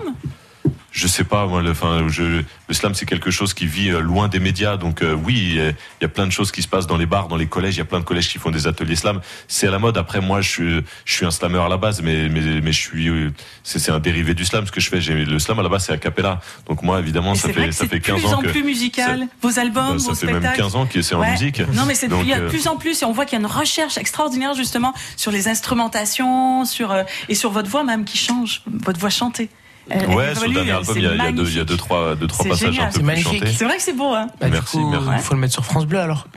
Je 0.91 1.07
sais 1.07 1.23
pas, 1.23 1.45
moi, 1.47 1.61
le, 1.61 1.71
enfin, 1.71 2.05
je, 2.09 2.23
le 2.67 2.73
slam, 2.73 2.93
c'est 2.93 3.05
quelque 3.05 3.31
chose 3.31 3.53
qui 3.53 3.65
vit 3.65 3.89
euh, 3.89 4.01
loin 4.01 4.27
des 4.27 4.39
médias. 4.39 4.75
Donc, 4.77 5.01
euh, 5.01 5.13
oui, 5.13 5.35
il 5.55 5.55
y 6.01 6.05
a- 6.05 6.07
plein 6.09 6.27
de 6.27 6.31
choses 6.31 6.51
qui 6.51 6.61
se 6.61 6.67
passent 6.67 6.87
dans 6.87 6.97
les 6.97 7.05
bars, 7.05 7.29
dans 7.29 7.37
les 7.37 7.47
collèges. 7.47 7.75
Il 7.75 7.79
y 7.79 7.81
a 7.81 7.85
plein 7.85 7.99
de 7.99 8.03
collèges 8.03 8.27
qui 8.29 8.37
font 8.39 8.51
des 8.51 8.67
ateliers 8.67 8.97
slam. 8.97 9.21
C'est 9.47 9.67
à 9.67 9.71
la 9.71 9.79
mode. 9.79 9.97
Après, 9.97 10.19
moi, 10.19 10.41
je 10.41 10.49
suis, 10.49 10.81
je 11.05 11.13
suis 11.13 11.25
un 11.25 11.31
slammer 11.31 11.59
à 11.59 11.69
la 11.69 11.77
base, 11.77 12.01
mais, 12.01 12.27
mais, 12.27 12.41
mais 12.61 12.71
je 12.73 12.79
suis, 12.79 13.07
euh, 13.07 13.31
c'est 13.63 13.79
c'est 13.79 13.91
un 13.91 13.99
dérivé 13.99 14.33
du 14.33 14.43
slam 14.43 14.67
ce 14.67 14.71
que 14.71 14.81
je 14.81 14.89
fais. 14.89 14.99
J'ai 14.99 15.13
le 15.25 15.39
slam 15.39 15.57
à 15.59 15.63
la 15.63 15.69
base, 15.69 15.85
c'est 15.85 15.93
a 15.93 15.97
cappella. 15.97 16.41
Donc, 16.67 16.83
moi, 16.83 16.99
évidemment, 16.99 17.35
ça 17.35 17.47
fait, 17.53 17.71
ça 17.71 17.87
fait 17.87 17.99
de 17.99 18.03
15 18.03 18.19
plus 18.19 18.27
ans 18.33 18.39
en 18.39 18.41
que. 18.41 18.49
plus 18.49 18.63
musical. 18.63 19.27
Vos 19.41 19.57
albums, 19.59 19.93
Bah, 19.93 19.99
ça 19.99 20.09
vos 20.09 20.15
fait 20.15 20.27
spectacles. 20.27 20.43
même 20.43 20.55
15 20.57 20.75
ans 20.75 20.85
que 20.85 21.01
c'est 21.01 21.15
en 21.15 21.21
Ouais. 21.21 21.31
musique. 21.31 21.61
Non, 21.73 21.85
mais 21.85 21.95
c'est 21.95 22.09
de 22.09 22.13
euh, 22.15 22.49
plus 22.49 22.67
en 22.67 22.75
plus 22.75 23.01
et 23.01 23.05
on 23.05 23.13
voit 23.13 23.25
qu'il 23.25 23.39
y 23.39 23.41
a 23.41 23.45
une 23.47 23.51
recherche 23.51 23.97
extraordinaire 23.97 24.53
justement 24.55 24.93
sur 25.15 25.31
les 25.31 25.47
instrumentations, 25.47 26.65
sur 26.65 26.91
euh, 26.91 27.03
et 27.29 27.35
sur 27.35 27.51
votre 27.51 27.69
voix 27.69 27.83
même 27.83 28.03
qui 28.05 28.17
change, 28.17 28.61
votre 28.67 28.99
voix 28.99 29.09
chantée. 29.09 29.49
Elle 29.89 30.07
Ouais, 30.09 30.35
sur 30.35 30.47
le 30.47 30.53
dernier 30.53 30.71
album, 30.71 30.95
il 30.97 31.03
y 31.03 31.07
a, 31.07 31.11
il 31.15 31.17
y 31.17 31.21
a 31.27 31.31
deux, 31.31 31.49
il 31.49 31.57
y 31.57 31.59
a 31.59 31.63
deux, 31.65 31.77
trois, 31.77 32.15
deux, 32.15 32.27
trois 32.27 32.45
passages 32.45 32.71
génial. 32.73 32.83
un 32.83 32.85
peu 32.87 32.91
C'est 32.93 32.99
plus 32.99 33.05
magnifique. 33.07 33.39
chantés. 33.39 33.51
C'est 33.53 33.65
vrai 33.65 33.77
que 33.77 33.81
c'est 33.83 33.93
beau, 33.93 34.13
hein. 34.13 34.27
Bah, 34.39 34.47
Merci, 34.49 34.77
du 34.77 34.83
coup, 34.83 34.89
merci. 34.91 35.07
il 35.13 35.19
faut 35.19 35.33
le 35.33 35.39
mettre 35.39 35.53
sur 35.53 35.65
France 35.65 35.85
Bleu 35.85 35.99
alors. 35.99 36.27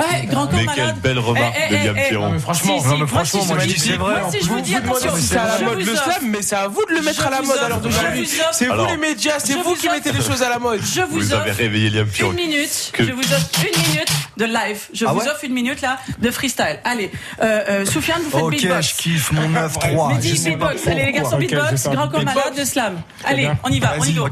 Ouais, 0.00 0.26
grand 0.26 0.46
corps 0.46 0.54
Mais 0.58 0.64
malade. 0.64 0.94
quelle 0.94 1.00
belle 1.02 1.18
remarque 1.18 1.54
Eh, 1.56 1.70
de 1.70 1.76
eh, 1.76 1.84
Liam 1.84 1.96
eh, 1.98 2.08
Pierron. 2.08 2.30
mais 2.30 2.38
franchement, 2.38 2.76
Si, 2.78 2.82
si, 2.82 2.86
non, 2.88 2.92
mais 2.92 2.98
moi, 2.98 3.06
franchement, 3.08 3.40
si 3.42 3.46
moi, 3.48 3.58
je 3.60 3.66
dis 3.66 3.78
c'est 3.78 3.92
vrai, 3.92 4.20
Moi, 4.20 4.30
si 4.30 4.40
je 4.40 4.48
vous 4.48 4.60
dis 4.60 4.74
attention, 4.74 5.10
c'est 5.18 5.36
à 5.36 5.44
la 5.58 5.58
mode 5.66 5.78
vous 5.80 5.90
le 5.90 5.96
slam, 5.96 6.22
mais 6.22 6.42
c'est 6.42 6.56
à 6.56 6.68
vous 6.68 6.84
de 6.88 6.94
le 6.94 7.02
mettre 7.02 7.26
à 7.26 7.30
la 7.30 7.42
mode 7.42 7.82
d'aujourd'hui. 7.82 8.30
C'est 8.52 8.66
vous 8.66 8.86
les 8.86 8.96
médias, 8.96 9.38
c'est 9.38 9.54
vous 9.54 9.74
qui 9.74 9.88
mettez 9.88 10.12
les 10.12 10.22
choses 10.22 10.42
à 10.42 10.48
la 10.48 10.58
mode. 10.58 10.80
Je 10.82 11.02
vous, 11.02 11.32
avez 11.32 11.50
offre 11.50 11.58
réveillé 11.58 11.90
Liam 11.90 12.06
Pierron. 12.08 12.30
une 12.32 12.36
minute. 12.36 12.92
Je 12.98 13.12
vous 13.12 13.32
offre 13.32 13.48
une 13.58 13.82
minute 13.82 14.08
de 14.36 14.44
live. 14.46 14.78
Je 14.94 15.04
Ah 15.06 15.12
vous 15.12 15.20
offre 15.20 15.44
une 15.44 15.52
minute 15.52 15.80
là 15.82 15.98
de 16.18 16.30
freestyle. 16.30 16.78
Allez, 16.84 17.10
euh, 17.42 17.62
euh, 17.68 17.86
Soufiane, 17.86 18.22
vous 18.22 18.30
faites 18.30 18.42
Ok, 18.42 18.50
beatbox. 18.52 18.88
je 18.88 18.94
kiffe 18.96 19.32
mon 19.32 19.48
9-3. 19.48 20.08
Mehdi, 20.14 20.32
beatbox. 20.44 20.86
Allez, 20.86 21.04
les 21.06 21.12
garçons. 21.12 21.34
Ok, 21.34 21.40
beatbox. 21.40 21.88
Grand 21.88 22.08
corps 22.08 22.24
malade 22.24 22.54
de 22.56 22.64
slam. 22.64 23.00
Allez, 23.24 23.50
on 23.64 23.68
y 23.70 23.80
va, 23.80 23.94
on 23.98 24.04
y 24.04 24.12
va. 24.12 24.24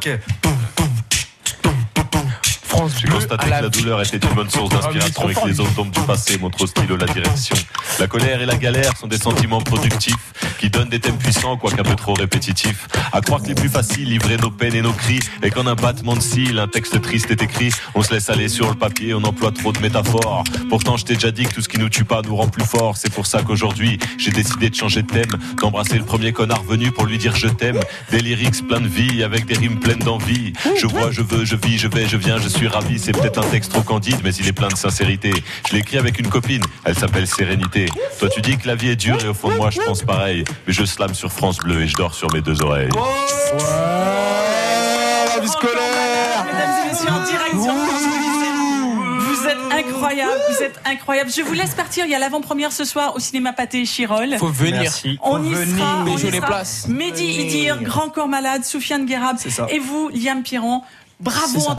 France 2.78 2.92
J'ai 3.00 3.08
Bleu 3.08 3.16
constaté 3.16 3.46
que 3.46 3.50
la 3.50 3.62
la 3.62 3.68
douleur 3.70 4.00
était 4.02 4.24
une 4.24 4.34
bonne 4.34 4.50
source 4.50 4.68
d'inspiration 4.68 5.28
et 5.28 5.34
que 5.34 5.48
les 5.48 5.60
ondes 5.60 5.90
du 5.90 6.00
passé 6.02 6.38
montrent 6.38 6.62
au 6.62 6.66
stylo 6.68 6.96
la 6.96 7.06
direction. 7.06 7.56
La 7.98 8.06
colère 8.06 8.40
et 8.40 8.46
la 8.46 8.56
galère 8.56 8.96
sont 8.96 9.08
des 9.08 9.18
sentiments 9.18 9.60
productifs 9.60 10.14
qui 10.60 10.70
donnent 10.70 10.88
des 10.88 11.00
thèmes 11.00 11.18
puissants, 11.18 11.56
quoiqu'un 11.56 11.82
peu 11.82 11.96
trop 11.96 12.14
répétitifs. 12.14 12.86
À 13.12 13.20
croire 13.20 13.42
que 13.42 13.48
les 13.48 13.54
plus 13.54 13.68
faciles 13.68 14.08
livraient 14.08 14.36
nos 14.36 14.50
peines 14.50 14.74
et 14.74 14.82
nos 14.82 14.92
cris 14.92 15.18
et 15.42 15.50
qu'en 15.50 15.66
un 15.66 15.74
battement 15.74 16.14
de 16.14 16.20
cils, 16.20 16.58
un 16.58 16.68
texte 16.68 17.00
triste 17.02 17.30
est 17.32 17.42
écrit. 17.42 17.70
On 17.96 18.02
se 18.02 18.12
laisse 18.14 18.30
aller 18.30 18.48
sur 18.48 18.68
le 18.68 18.76
papier, 18.76 19.12
on 19.12 19.24
emploie 19.24 19.50
trop 19.50 19.72
de 19.72 19.80
métaphores. 19.80 20.44
Pourtant, 20.68 20.96
je 20.96 21.04
t'ai 21.04 21.14
déjà 21.14 21.32
dit 21.32 21.44
que 21.44 21.54
tout 21.54 21.62
ce 21.62 21.68
qui 21.68 21.78
nous 21.78 21.88
tue 21.88 22.04
pas 22.04 22.22
nous 22.22 22.36
rend 22.36 22.48
plus 22.48 22.64
forts. 22.64 22.96
C'est 22.96 23.12
pour 23.12 23.26
ça 23.26 23.42
qu'aujourd'hui, 23.42 23.98
j'ai 24.18 24.30
décidé 24.30 24.70
de 24.70 24.74
changer 24.76 25.02
de 25.02 25.08
thème, 25.08 25.36
d'embrasser 25.60 25.98
le 25.98 26.04
premier 26.04 26.32
connard 26.32 26.62
venu 26.62 26.92
pour 26.92 27.06
lui 27.06 27.18
dire 27.18 27.34
je 27.34 27.48
t'aime. 27.48 27.80
Des 28.12 28.20
lyrics 28.20 28.66
pleins 28.68 28.80
de 28.80 28.88
vie 28.88 29.24
avec 29.24 29.46
des 29.46 29.54
rimes 29.54 29.80
pleines 29.80 29.98
d'envie. 29.98 30.52
Je 30.76 30.86
vois, 30.86 31.10
je 31.10 31.22
veux, 31.22 31.44
je 31.44 31.56
vis, 31.56 31.78
je 31.78 31.88
vais, 31.88 32.06
je 32.06 32.16
viens, 32.16 32.38
je 32.38 32.48
suis 32.48 32.67
ravi. 32.68 32.98
C'est 32.98 33.12
peut-être 33.12 33.38
un 33.38 33.48
texte 33.48 33.72
trop 33.72 33.82
candide, 33.82 34.16
mais 34.24 34.34
il 34.34 34.46
est 34.48 34.52
plein 34.52 34.68
de 34.68 34.76
sincérité. 34.76 35.32
Je 35.68 35.74
l'ai 35.74 35.80
écrit 35.80 35.98
avec 35.98 36.18
une 36.18 36.28
copine, 36.28 36.62
elle 36.84 36.94
s'appelle 36.94 37.26
Sérénité. 37.26 37.86
Toi, 38.18 38.28
tu 38.28 38.40
dis 38.40 38.56
que 38.56 38.66
la 38.66 38.74
vie 38.74 38.88
est 38.90 38.96
dure 38.96 39.18
et 39.24 39.28
au 39.28 39.34
fond 39.34 39.48
de 39.50 39.54
moi, 39.56 39.70
je 39.70 39.80
pense 39.80 40.02
pareil. 40.02 40.44
Mais 40.66 40.72
je 40.72 40.84
slame 40.84 41.14
sur 41.14 41.32
France 41.32 41.58
Bleu 41.58 41.82
et 41.82 41.88
je 41.88 41.96
dors 41.96 42.14
sur 42.14 42.32
mes 42.32 42.40
deux 42.40 42.62
oreilles. 42.62 42.88
la 45.34 45.40
vie 45.40 45.48
scolaire. 45.48 46.44
Mesdames 46.46 46.74
et 46.84 46.88
messieurs, 46.90 47.08
en 47.10 47.24
direct 47.24 47.50
sur 47.52 47.72
France 47.72 48.02
Bleu 48.02 48.18
Lycée. 48.18 48.48
Vous 49.20 49.46
êtes 49.46 49.86
incroyables, 49.86 50.40
vous 50.50 50.62
êtes 50.62 50.80
incroyables. 50.84 51.30
Je 51.34 51.42
vous 51.42 51.52
laisse 51.52 51.74
partir. 51.74 52.04
Il 52.06 52.10
y 52.10 52.14
a 52.14 52.18
l'avant-première 52.18 52.72
ce 52.72 52.84
soir 52.84 53.14
au 53.14 53.18
cinéma 53.20 53.52
Pâté 53.52 53.80
et 53.82 53.84
Chirol. 53.84 54.36
Faut 54.38 54.48
venir. 54.48 54.80
Merci. 54.82 55.18
On 55.22 55.36
Faut 55.38 55.44
y 55.44 55.54
venir. 55.54 55.76
sera, 55.78 56.04
on 56.06 56.16
y 56.16 56.22
les 56.22 56.36
sera. 56.38 56.46
places. 56.46 56.86
Mehdi 56.88 57.24
Idir, 57.24 57.82
Grand 57.82 58.08
Corps 58.08 58.28
Malade, 58.28 58.64
Soufiane 58.64 59.06
Guérab 59.06 59.36
et 59.70 59.78
vous, 59.78 60.08
Liam 60.12 60.42
Piron. 60.42 60.82
Bravo. 61.20 61.58